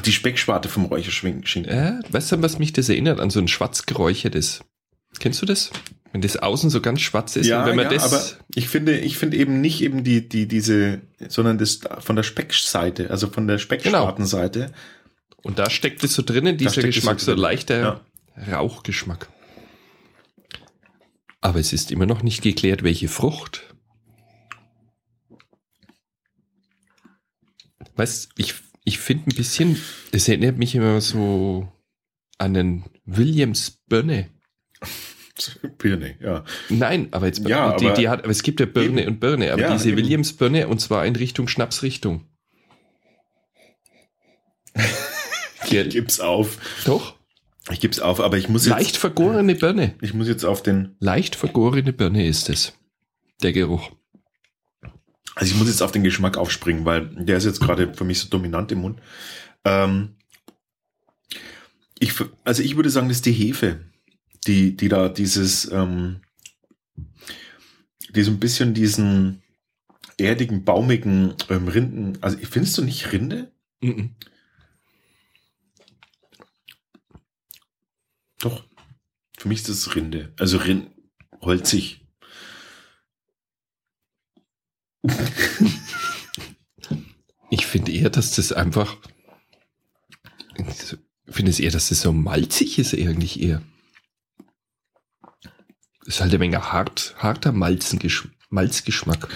die 0.05 0.13
Speckschwarte 0.13 0.69
vom 0.69 0.85
Räucherschinken. 0.87 1.65
Äh, 1.65 2.01
weißt 2.11 2.33
du, 2.33 2.43
was 2.43 2.59
mich 2.59 2.73
das 2.73 2.89
erinnert? 2.89 3.21
An 3.21 3.31
so 3.31 3.41
ein 3.41 3.49
schwarz 3.49 3.87
geräuchertes. 3.87 4.61
Kennst 5.19 5.43
du 5.43 5.47
das? 5.47 5.71
Wenn 6.13 6.21
das 6.23 6.37
außen 6.37 6.71
so 6.71 6.81
ganz 6.81 7.01
schwarz 7.01 7.37
ist 7.37 7.47
Ja, 7.47 7.61
und 7.63 7.69
wenn 7.69 7.77
man 7.77 7.85
ja, 7.87 7.93
das. 7.93 8.05
aber 8.13 8.23
ich 8.55 8.69
finde, 8.69 8.99
ich 8.99 9.17
finde 9.17 9.37
eben 9.37 9.61
nicht 9.61 9.81
eben 9.81 10.03
die, 10.05 10.29
die, 10.29 10.47
diese, 10.47 11.01
sondern 11.29 11.59
das 11.59 11.81
von 12.01 12.17
der 12.17 12.23
Speckseite, 12.23 13.11
also 13.11 13.29
von 13.29 13.47
der 13.47 13.59
Speckschwartenseite. 13.59 14.73
und 15.43 15.59
da 15.59 15.71
steckt 15.71 16.03
es 16.05 16.15
so 16.15 16.23
drinnen, 16.23 16.57
dieser 16.57 16.83
Geschmack, 16.83 17.21
so, 17.21 17.33
drin. 17.33 17.41
leichter 17.41 18.01
Rauchgeschmack. 18.51 19.29
Aber 21.41 21.59
es 21.59 21.73
ist 21.73 21.91
immer 21.91 22.07
noch 22.07 22.23
nicht 22.23 22.43
geklärt, 22.43 22.83
welche 22.83 23.09
Frucht. 23.09 23.75
Weißt 27.97 28.31
ich, 28.37 28.55
ich 28.85 28.99
finde 28.99 29.31
ein 29.31 29.35
bisschen, 29.37 29.81
es 30.13 30.29
erinnert 30.29 30.59
mich 30.59 30.75
immer 30.75 31.01
so 31.01 31.71
an 32.39 32.57
einen 32.57 32.85
Williams 33.05 33.83
Birne. 33.89 34.31
Birne, 35.79 36.17
ja. 36.21 36.45
Nein, 36.69 37.09
aber 37.13 37.27
jetzt 37.27 37.47
Ja, 37.49 37.75
die, 37.77 37.87
aber- 37.87 37.95
die 37.95 38.09
hat, 38.09 38.21
aber 38.23 38.31
es 38.31 38.43
gibt 38.43 38.61
ja 38.61 38.67
Birne 38.67 39.03
Eben. 39.03 39.13
und 39.15 39.21
Birne, 39.21 39.53
aber 39.53 39.63
Ja, 39.63 39.73
diese 39.73 39.89
eben. 39.89 39.99
Williams 39.99 40.35
Birne 40.35 40.69
und 40.69 40.81
zwar 40.81 41.07
in 41.07 41.17
Richtung 41.17 41.49
Schnapsrichtung. 41.49 42.27
Gib's 45.71 46.21
auf. 46.21 46.59
doch, 46.85 47.17
Ich 47.71 47.81
gib's 47.81 48.01
auf, 48.01 48.21
aber 48.21 48.37
ich 48.39 48.49
muss 48.49 48.67
jetzt, 48.67 48.77
leicht 48.77 48.97
vergorene 48.97 49.55
Birne. 49.55 49.95
ich 50.01 50.15
muss 50.15 50.29
jetzt 50.29 50.45
auf 50.45 50.63
den, 50.63 50.97
Leicht 50.99 51.37
vergorene 51.37 51.93
Birne 51.93 52.27
ist 52.27 52.49
es. 52.49 52.75
Der 53.43 53.53
Geruch. 53.53 53.91
also 55.35 55.53
ich 55.53 55.59
muss 55.59 55.69
jetzt 55.69 55.83
auf 55.83 55.93
den 55.93 56.03
Geschmack 56.03 56.37
aufspringen, 56.37 56.85
weil 56.85 57.07
der 57.07 57.37
ist 57.37 57.45
jetzt 57.45 57.61
gerade 57.61 57.95
für 57.95 58.05
mich 58.05 58.19
so 58.19 58.29
dominant 58.29 58.71
im 58.73 58.81
Mund. 58.81 59.01
Ähm, 59.65 60.17
ich, 61.99 62.15
also 62.45 62.63
ich 62.63 62.77
würde 62.77 62.91
sagen, 62.91 63.09
das 63.09 63.19
ist 63.19 63.27
die 63.27 63.33
Hefe, 63.33 63.81
die, 64.47 64.77
die 64.77 64.89
da 64.89 65.09
dieses, 65.09 65.71
ähm, 65.71 66.21
die 68.15 68.23
so 68.23 68.31
ein 68.31 68.41
bisschen 68.41 68.75
diesen 68.75 69.43
erdigen, 70.19 70.65
baumigen 70.65 71.35
ähm, 71.49 71.69
Rinden, 71.69 72.19
also 72.21 72.37
findest 72.39 72.77
du 72.79 72.83
nicht 72.83 73.13
Rinde? 73.13 73.53
Mhm. 73.81 74.11
Doch. 78.41 78.65
Für 79.39 79.49
mich 79.49 79.61
ist 79.61 79.69
das 79.69 79.95
Rinde. 79.95 80.35
Also 80.39 80.59
Rind, 80.59 80.91
holzig. 81.41 82.07
Ich 87.51 87.67
finde 87.67 87.93
eher, 87.93 88.11
dass 88.11 88.33
das 88.33 88.53
einfach. 88.53 88.97
Ich 90.57 91.35
finde 91.35 91.51
es 91.51 91.61
eher, 91.61 91.71
dass 91.71 91.89
das 91.89 92.03
so 92.03 92.13
malzig 92.13 92.79
ist, 92.79 92.95
eigentlich 92.95 93.41
eher. 93.41 93.63
Das 96.05 96.17
ist 96.17 96.21
halt 96.21 96.31
eine 96.31 96.39
Menge 96.39 96.73
hart, 96.73 97.15
harter. 97.19 97.53
Malzgeschmack. 97.53 99.29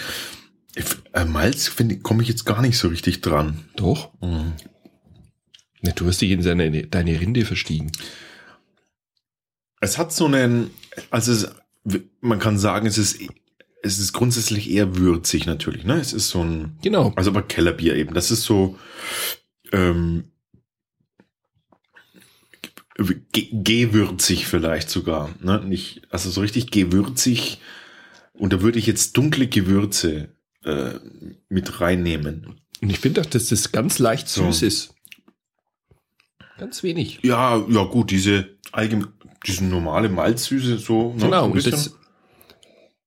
Ich, 0.75 0.85
äh, 1.13 1.25
Malz 1.25 1.69
finde 1.69 1.99
komme 2.01 2.23
ich 2.23 2.29
jetzt 2.29 2.45
gar 2.45 2.61
nicht 2.61 2.79
so 2.79 2.89
richtig 2.89 3.21
dran. 3.21 3.69
Doch. 3.77 4.13
Mhm. 4.21 4.55
Ja, 5.83 5.93
du 5.93 6.07
hast 6.07 6.21
dich 6.21 6.31
in 6.31 6.43
seine, 6.43 6.87
deine 6.87 7.21
Rinde 7.21 7.45
verstiegen. 7.45 7.93
Es 9.85 9.99
hat 9.99 10.13
so 10.13 10.27
einen, 10.27 10.71
also 11.11 11.33
es, 11.33 11.49
man 12.21 12.39
kann 12.39 12.59
sagen, 12.59 12.87
es 12.87 12.99
ist, 12.99 13.19
es 13.83 13.99
ist 13.99 14.13
grundsätzlich 14.13 14.71
eher 14.71 14.97
würzig 14.97 15.47
natürlich, 15.47 15.85
ne? 15.85 15.97
Es 16.01 16.13
ist 16.13 16.31
so 16.31 16.43
ein, 16.43 16.79
Genau. 16.83 17.13
also 17.17 17.31
aber 17.31 17.43
Kellerbier 17.43 17.95
eben. 17.97 18.15
Das 18.15 18.31
ist 18.31 18.43
so, 18.45 18.79
ähm, 19.73 20.25
ge- 23.33 23.49
gewürzig 23.53 24.47
vielleicht 24.47 24.89
sogar, 24.91 25.35
ne? 25.41 25.61
Nicht, 25.65 26.03
also 26.11 26.31
so 26.31 26.41
richtig 26.41 26.71
gewürzig. 26.71 27.61
Und 28.33 28.53
da 28.53 28.63
würde 28.63 28.79
ich 28.79 28.87
jetzt 28.87 29.17
dunkle 29.17 29.47
Gewürze 29.49 30.29
äh, 30.65 30.95
mit 31.49 31.81
reinnehmen. 31.81 32.55
Und 32.81 32.91
ich 32.91 32.99
finde 32.99 33.21
auch, 33.21 33.27
dass 33.27 33.49
das 33.49 33.71
ganz 33.73 33.99
leicht 33.99 34.29
So. 34.29 34.45
süß 34.51 34.63
ist. 34.63 34.94
Ganz 36.59 36.83
wenig. 36.83 37.21
Ja, 37.23 37.57
ja 37.69 37.85
gut, 37.85 38.11
diese 38.11 38.49
allgemein, 38.73 39.09
diese 39.47 39.65
normale 39.65 40.09
Malzsüße 40.09 40.79
so. 40.79 41.13
ne, 41.15 41.21
so 41.21 41.27
Genau. 41.27 41.47
Und 41.47 41.67
das, 41.67 41.97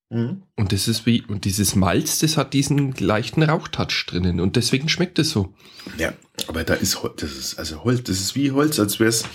Mhm. 0.09 0.43
und 0.55 0.71
das 0.71 0.87
ist 0.87 1.05
wie, 1.05 1.21
und 1.23 1.43
dieses 1.43 1.75
Malz, 1.75 2.19
das 2.19 2.37
hat 2.37 2.53
diesen 2.53 2.93
leichten 2.93 3.43
Rauchtouch 3.43 4.05
drinnen. 4.07 4.39
Und 4.39 4.55
deswegen 4.55 4.87
schmeckt 4.87 5.19
es 5.19 5.31
so. 5.31 5.53
Ja, 5.97 6.13
aber 6.47 6.63
da 6.63 6.75
ist 6.75 7.03
Holz, 7.03 7.15
das 7.19 7.31
ist 7.31 7.59
also 7.59 7.83
Holz, 7.83 8.03
das 8.03 8.19
ist 8.21 8.35
wie 8.35 8.51
Holz, 8.51 8.79
als 8.79 8.99
wäre 9.01 9.09
es 9.09 9.25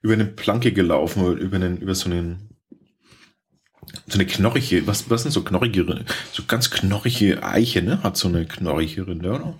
über 0.00 0.14
eine 0.14 0.24
Planke 0.24 0.72
gelaufen 0.72 1.22
oder 1.22 1.38
über 1.38 1.56
einen, 1.56 1.76
über 1.78 1.94
so 1.94 2.08
einen, 2.08 2.48
so 4.06 4.14
eine 4.14 4.24
knorrige, 4.26 4.86
was, 4.86 5.10
was 5.10 5.22
sind 5.22 5.32
so 5.32 5.42
knorrige, 5.42 6.04
so 6.32 6.44
ganz 6.48 6.70
knorrige 6.70 7.42
Eiche, 7.42 7.82
ne? 7.82 8.02
Hat 8.02 8.16
so 8.16 8.28
eine 8.28 8.46
knorrige 8.46 9.06
Rinde, 9.06 9.28
oder? 9.30 9.54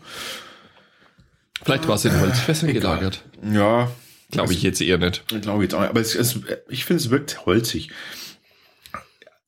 Vielleicht 1.66 1.88
war 1.88 1.96
es 1.96 2.05
in 2.05 2.18
Holzfässern 2.20 2.68
Egal. 2.70 2.81
gelagert. 3.00 3.24
Ja, 3.52 3.90
Glaube 4.31 4.52
ich 4.52 4.62
jetzt 4.62 4.81
eher 4.81 4.98
nicht. 4.98 5.26
glaube 5.42 5.64
ich 5.64 5.70
jetzt 5.70 5.74
auch. 5.74 5.83
Aber 5.83 6.00
es, 6.00 6.14
es, 6.14 6.40
ich 6.68 6.85
finde, 6.85 7.02
es 7.02 7.11
wirkt 7.11 7.44
holzig. 7.44 7.90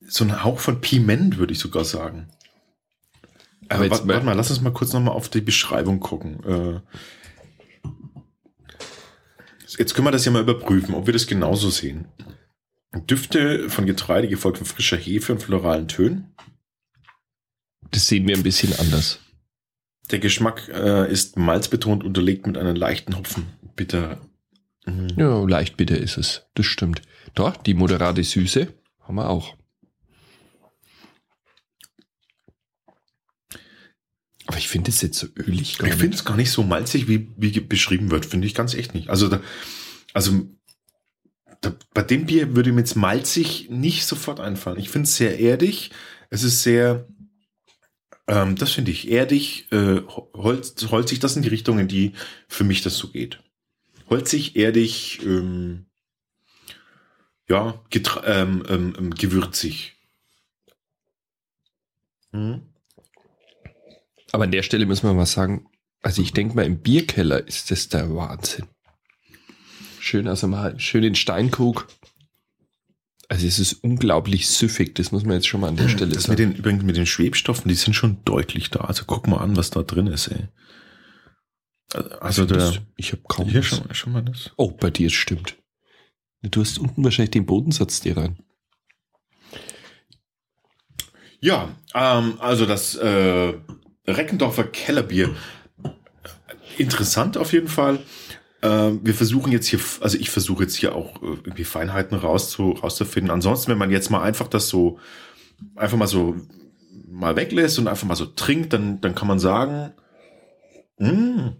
So 0.05 0.23
ein 0.25 0.43
Hauch 0.43 0.59
von 0.59 0.81
Piment, 0.81 1.37
würde 1.37 1.53
ich 1.53 1.59
sogar 1.59 1.85
sagen. 1.85 2.29
Aber 3.69 3.75
Aber 3.75 3.83
jetzt 3.85 3.91
warte, 3.91 4.05
mal- 4.07 4.13
warte 4.15 4.25
mal, 4.25 4.33
lass 4.33 4.49
uns 4.49 4.61
mal 4.61 4.73
kurz 4.73 4.91
nochmal 4.93 5.13
auf 5.13 5.29
die 5.29 5.41
Beschreibung 5.41 5.99
gucken. 5.99 6.43
Äh, 6.43 6.79
Jetzt 9.77 9.93
können 9.93 10.07
wir 10.07 10.11
das 10.11 10.25
ja 10.25 10.31
mal 10.31 10.41
überprüfen, 10.41 10.93
ob 10.95 11.05
wir 11.05 11.13
das 11.13 11.27
genauso 11.27 11.69
sehen. 11.69 12.07
Düfte 13.09 13.69
von 13.69 13.85
Getreide 13.85 14.27
gefolgt 14.27 14.57
von 14.57 14.67
frischer 14.67 14.97
Hefe 14.97 15.31
und 15.31 15.41
floralen 15.43 15.87
Tönen. 15.87 16.33
Das 17.91 18.07
sehen 18.07 18.27
wir 18.27 18.35
ein 18.35 18.43
bisschen 18.43 18.77
anders. 18.79 19.19
Der 20.11 20.19
Geschmack 20.19 20.69
äh, 20.69 21.11
ist 21.11 21.37
malzbetont 21.37 22.03
unterlegt 22.03 22.47
mit 22.47 22.57
einer 22.57 22.73
leichten 22.73 23.15
Hopfenbitter. 23.15 24.19
Mhm. 24.85 25.09
Ja, 25.17 25.43
leicht 25.43 25.77
bitter 25.77 25.97
ist 25.97 26.17
es. 26.17 26.45
Das 26.55 26.65
stimmt. 26.65 27.01
Doch, 27.35 27.57
die 27.57 27.73
moderate 27.73 28.23
Süße 28.23 28.73
haben 29.01 29.15
wir 29.15 29.29
auch. 29.29 29.55
Aber 34.47 34.57
ich 34.57 34.67
finde 34.67 34.89
es 34.89 35.01
jetzt 35.01 35.19
so 35.19 35.27
ölig. 35.37 35.77
Ich 35.79 35.93
finde 35.93 36.15
es 36.15 36.25
gar 36.25 36.35
nicht 36.35 36.49
so 36.49 36.63
malzig, 36.63 37.07
wie, 37.07 37.29
wie 37.37 37.59
beschrieben 37.59 38.09
wird. 38.09 38.25
Finde 38.25 38.47
ich 38.47 38.55
ganz 38.55 38.73
echt 38.73 38.95
nicht. 38.95 39.09
Also, 39.09 39.27
da, 39.27 39.41
also 40.13 40.49
da, 41.61 41.75
bei 41.93 42.01
dem 42.01 42.25
Bier 42.25 42.55
würde 42.55 42.71
mir 42.71 42.79
jetzt 42.79 42.95
malzig 42.95 43.69
nicht 43.69 44.07
sofort 44.07 44.39
einfallen. 44.39 44.79
Ich 44.79 44.89
finde 44.89 45.05
es 45.05 45.15
sehr 45.17 45.39
erdig. 45.39 45.91
Es 46.31 46.41
ist 46.41 46.63
sehr, 46.63 47.07
ähm, 48.29 48.55
das 48.55 48.71
finde 48.71 48.91
ich, 48.91 49.09
erdig, 49.09 49.71
äh, 49.71 50.01
holz, 50.07 50.75
holzig. 50.91 51.19
Das 51.19 51.33
sind 51.33 51.43
die 51.43 51.49
Richtungen, 51.49 51.87
die 51.87 52.13
für 52.47 52.63
mich 52.63 52.83
das 52.83 52.95
so 52.95 53.09
geht. 53.09 53.41
Holzig, 54.07 54.55
erdig, 54.55 55.19
ähm, 55.25 55.87
ja, 57.49 57.83
ähm, 58.25 58.63
ähm, 58.69 58.95
ähm, 58.97 59.15
gewürzig. 59.15 59.95
Mhm. 62.31 62.61
Aber 64.31 64.43
an 64.43 64.51
der 64.51 64.61
Stelle 64.61 64.85
müssen 64.85 65.07
wir 65.07 65.13
mal 65.15 65.25
sagen, 65.25 65.67
also 66.03 66.21
ich 66.21 66.31
denke 66.31 66.55
mal, 66.55 66.65
im 66.65 66.81
Bierkeller 66.81 67.47
ist 67.47 67.71
das 67.71 67.89
der 67.89 68.13
Wahnsinn. 68.13 68.67
Schön, 69.99 70.27
also 70.27 70.47
mal 70.47 70.79
schön 70.79 71.03
in 71.03 71.15
Steinkrug. 71.15 71.87
Also 73.31 73.45
es 73.45 73.59
ist 73.59 73.73
unglaublich 73.83 74.49
süffig, 74.49 74.95
das 74.95 75.11
muss 75.11 75.23
man 75.23 75.35
jetzt 75.35 75.47
schon 75.47 75.61
mal 75.61 75.67
an 75.67 75.75
der 75.77 75.87
Stelle 75.87 76.11
Das 76.13 76.27
mit 76.27 76.39
sagen. 76.39 76.51
den, 76.51 76.59
übrigens 76.59 76.83
mit 76.83 76.97
den 76.97 77.05
Schwebstoffen, 77.05 77.69
die 77.69 77.75
sind 77.75 77.93
schon 77.93 78.17
deutlich 78.25 78.71
da. 78.71 78.81
Also 78.81 79.03
guck 79.05 79.27
mal 79.27 79.37
an, 79.37 79.55
was 79.55 79.69
da 79.69 79.83
drin 79.83 80.07
ist, 80.07 80.27
ey. 80.29 80.47
Also 82.19 82.45
der, 82.45 82.57
das, 82.57 82.79
ich 82.97 83.11
habe 83.11 83.21
kaum 83.27 83.47
hier 83.47 83.61
schon, 83.61 83.93
schon 83.93 84.13
mal 84.13 84.23
das. 84.23 84.51
Oh, 84.57 84.71
bei 84.71 84.89
dir 84.89 85.07
es 85.07 85.13
stimmt. 85.13 85.57
Du 86.41 86.61
hast 86.61 86.79
unten 86.79 87.03
wahrscheinlich 87.03 87.31
den 87.31 87.45
Bodensatz 87.45 87.99
dir 88.01 88.17
rein. 88.17 88.39
Ja, 91.39 91.69
ähm, 91.93 92.33
also 92.39 92.65
das 92.65 92.95
äh, 92.95 93.53
Reckendorfer 94.07 94.65
Kellerbier. 94.65 95.35
Interessant 96.77 97.37
auf 97.37 97.53
jeden 97.53 97.67
Fall. 97.67 97.99
Ähm, 98.61 98.99
wir 99.03 99.13
versuchen 99.13 99.51
jetzt 99.51 99.67
hier, 99.67 99.79
also 100.01 100.17
ich 100.17 100.29
versuche 100.29 100.63
jetzt 100.63 100.75
hier 100.75 100.93
auch 100.95 101.21
äh, 101.21 101.27
irgendwie 101.27 101.63
Feinheiten 101.63 102.17
rauszu, 102.17 102.71
rauszufinden. 102.71 103.31
Ansonsten, 103.31 103.71
wenn 103.71 103.77
man 103.77 103.91
jetzt 103.91 104.09
mal 104.09 104.21
einfach 104.21 104.47
das 104.47 104.67
so, 104.67 104.99
einfach 105.75 105.97
mal 105.97 106.07
so 106.07 106.35
mal 107.07 107.35
weglässt 107.35 107.79
und 107.79 107.87
einfach 107.87 108.07
mal 108.07 108.15
so 108.15 108.25
trinkt, 108.25 108.73
dann, 108.73 109.01
dann 109.01 109.15
kann 109.15 109.27
man 109.27 109.39
sagen, 109.39 109.93
mh, 110.97 111.55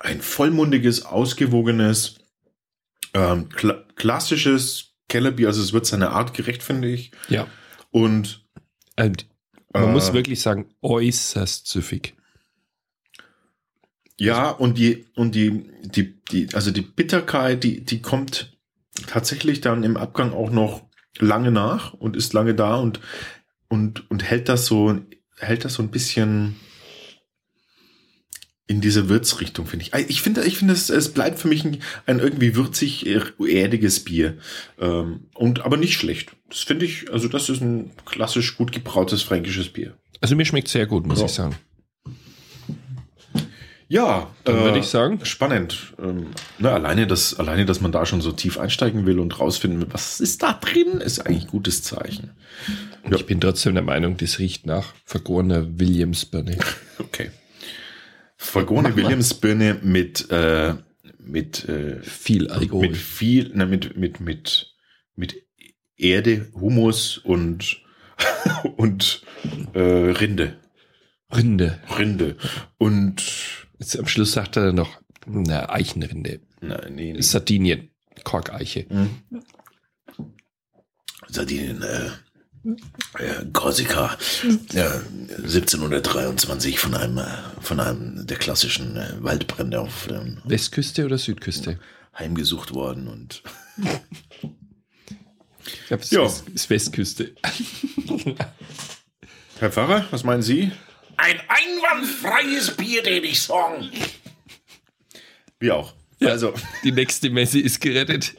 ein 0.00 0.20
vollmundiges, 0.22 1.04
ausgewogenes, 1.04 2.16
ähm, 3.12 3.48
kla 3.50 3.84
klassisches 3.96 4.94
Kellerbier. 5.08 5.48
Also 5.48 5.60
es 5.60 5.72
wird 5.72 5.86
seiner 5.86 6.12
Art 6.12 6.32
gerecht, 6.34 6.62
finde 6.62 6.88
ich. 6.88 7.10
Ja. 7.28 7.46
Und 7.90 8.46
Und 8.96 9.26
man 9.72 9.90
Äh. 9.90 9.92
muss 9.92 10.12
wirklich 10.12 10.40
sagen, 10.40 10.72
äußerst 10.82 11.66
süffig. 11.66 12.14
Ja, 14.24 14.50
und 14.50 14.76
die, 14.78 15.06
und 15.14 15.34
die, 15.34 15.64
die, 15.82 16.20
die, 16.30 16.48
also 16.54 16.70
die 16.70 16.82
Bitterkeit, 16.82 17.64
die, 17.64 17.84
die 17.84 18.02
kommt 18.02 18.56
tatsächlich 19.06 19.60
dann 19.60 19.82
im 19.82 19.96
Abgang 19.96 20.32
auch 20.32 20.50
noch 20.50 20.82
lange 21.18 21.50
nach 21.50 21.94
und 21.94 22.16
ist 22.16 22.32
lange 22.32 22.54
da 22.54 22.76
und, 22.76 23.00
und, 23.68 24.10
und 24.10 24.22
hält 24.22 24.48
das 24.48 24.66
so, 24.66 24.98
hält 25.38 25.64
das 25.64 25.74
so 25.74 25.82
ein 25.82 25.90
bisschen 25.90 26.56
in 28.66 28.80
diese 28.80 29.08
Würzrichtung, 29.08 29.66
finde 29.66 29.86
ich. 29.86 30.08
Ich 30.08 30.22
finde, 30.22 30.44
ich 30.44 30.58
finde, 30.58 30.74
es, 30.74 30.90
es 30.90 31.12
bleibt 31.12 31.40
für 31.40 31.48
mich 31.48 31.64
ein, 31.64 31.78
ein 32.06 32.20
irgendwie 32.20 32.54
würzig 32.54 33.04
äh, 33.06 33.20
erdiges 33.40 34.04
Bier. 34.04 34.38
Ähm, 34.78 35.28
und 35.34 35.64
aber 35.64 35.76
nicht 35.76 35.94
schlecht. 35.94 36.36
Das 36.48 36.60
finde 36.60 36.84
ich, 36.84 37.10
also 37.12 37.26
das 37.26 37.48
ist 37.48 37.62
ein 37.62 37.90
klassisch 38.04 38.56
gut 38.56 38.70
gebrautes 38.70 39.22
fränkisches 39.22 39.70
Bier. 39.70 39.96
Also 40.20 40.36
mir 40.36 40.44
schmeckt 40.44 40.68
sehr 40.68 40.86
gut, 40.86 41.04
muss 41.06 41.18
Ja. 41.18 41.26
ich 41.26 41.32
sagen. 41.32 41.56
Ja, 43.90 44.30
Dann 44.44 44.56
äh, 44.56 44.60
würde 44.60 44.78
ich 44.78 44.86
sagen, 44.86 45.18
Spannend. 45.24 45.94
Ähm, 46.00 46.28
ne, 46.60 46.70
alleine, 46.70 47.08
dass, 47.08 47.36
alleine, 47.40 47.64
dass 47.64 47.80
man 47.80 47.90
da 47.90 48.06
schon 48.06 48.20
so 48.20 48.30
tief 48.30 48.56
einsteigen 48.56 49.04
will 49.04 49.18
und 49.18 49.40
rausfinden 49.40 49.80
will, 49.80 49.88
was 49.90 50.20
ist 50.20 50.44
da 50.44 50.52
drin, 50.52 51.00
ist 51.00 51.26
eigentlich 51.26 51.46
ein 51.46 51.50
gutes 51.50 51.82
Zeichen. 51.82 52.30
ja. 53.04 53.16
ich 53.16 53.26
bin 53.26 53.40
trotzdem 53.40 53.74
der 53.74 53.82
Meinung, 53.82 54.16
das 54.16 54.38
riecht 54.38 54.64
nach 54.64 54.94
vergorener 55.04 55.78
Williamsbirne. 55.78 56.56
Okay. 56.98 57.30
Vergorene. 58.36 58.94
Williamsbirne 58.94 59.78
mit, 59.82 60.30
äh, 60.30 60.74
mit, 61.18 61.66
äh, 61.66 62.02
Viel 62.02 62.50
Alkohol. 62.50 62.88
mit 62.88 62.96
viel, 62.98 63.50
na, 63.54 63.64
mit, 63.64 63.96
mit, 63.96 64.20
mit, 64.20 64.74
mit 65.16 65.34
Erde, 65.96 66.46
Humus 66.54 67.16
und, 67.16 67.80
und 68.76 69.22
äh, 69.72 69.80
Rinde. 69.80 70.58
Rinde. 71.32 71.80
Rinde. 71.98 72.36
Und 72.76 73.59
Jetzt 73.80 73.98
am 73.98 74.06
Schluss 74.06 74.32
sagt 74.32 74.56
er 74.56 74.66
dann 74.66 74.76
noch, 74.76 75.00
na, 75.26 75.68
Eichenrinde. 75.70 76.40
na, 76.60 76.88
nee, 76.88 77.12
nee. 77.14 77.20
Sardinien. 77.22 77.90
Korkeiche. 78.24 78.86
Hm. 78.88 79.10
Sardinien, 81.28 81.82
äh, 81.82 82.10
äh, 83.18 83.46
Korsika, 83.52 84.18
ja, 84.72 85.00
1723 85.38 86.78
von 86.78 86.94
einem, 86.94 87.18
äh, 87.18 87.24
von 87.60 87.80
einem 87.80 88.26
der 88.26 88.36
klassischen 88.36 88.96
äh, 88.96 89.14
Waldbrände 89.20 89.80
auf 89.80 90.08
ähm, 90.10 90.42
Westküste 90.44 91.06
oder 91.06 91.16
Südküste? 91.18 91.78
heimgesucht 92.18 92.74
worden 92.74 93.08
und 93.08 93.42
Ich 95.64 95.86
glaube, 96.10 96.26
es 96.26 96.42
ist 96.52 96.68
Westküste. 96.68 97.34
Herr 99.58 99.70
Pfarrer, 99.70 100.06
was 100.10 100.24
meinen 100.24 100.42
Sie? 100.42 100.72
Ein 101.22 101.40
einwandfreies 101.48 102.76
Bier, 102.76 103.02
den 103.02 103.24
ich 103.24 103.42
sagen. 103.42 103.90
Wir 105.58 105.76
auch. 105.76 105.92
Ja. 106.18 106.28
Also, 106.28 106.54
Die 106.84 106.92
nächste 106.92 107.30
Messe 107.30 107.58
ist 107.60 107.80
gerettet. 107.80 108.34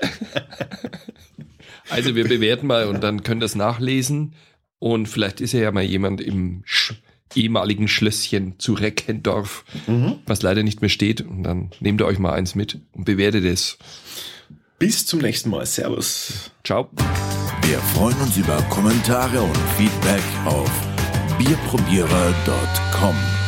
Also 1.89 2.15
wir 2.15 2.27
bewerten 2.27 2.67
mal 2.67 2.85
und 2.87 3.01
dann 3.03 3.23
könnt 3.23 3.41
ihr 3.43 3.45
es 3.45 3.55
nachlesen. 3.55 4.33
Und 4.79 5.07
vielleicht 5.07 5.41
ist 5.41 5.51
ja 5.53 5.59
ja 5.59 5.71
mal 5.71 5.83
jemand 5.83 6.21
im 6.21 6.63
Sch 6.65 6.93
ehemaligen 7.35 7.87
Schlösschen 7.87 8.59
zu 8.59 8.73
Reckendorf, 8.73 9.63
Mhm. 9.87 10.19
was 10.25 10.41
leider 10.41 10.63
nicht 10.63 10.81
mehr 10.81 10.89
steht. 10.89 11.21
Und 11.21 11.43
dann 11.43 11.71
nehmt 11.79 12.01
ihr 12.01 12.05
euch 12.05 12.19
mal 12.19 12.33
eins 12.33 12.55
mit 12.55 12.79
und 12.93 13.05
bewertet 13.05 13.45
es. 13.45 13.77
Bis 14.79 15.05
zum 15.05 15.19
nächsten 15.19 15.49
Mal. 15.49 15.65
Servus. 15.65 16.51
Ciao. 16.63 16.89
Wir 17.67 17.77
freuen 17.93 18.17
uns 18.21 18.35
über 18.37 18.57
Kommentare 18.63 19.41
und 19.41 19.57
Feedback 19.77 20.23
auf 20.45 20.90
bierprobierer.com. 21.41 23.40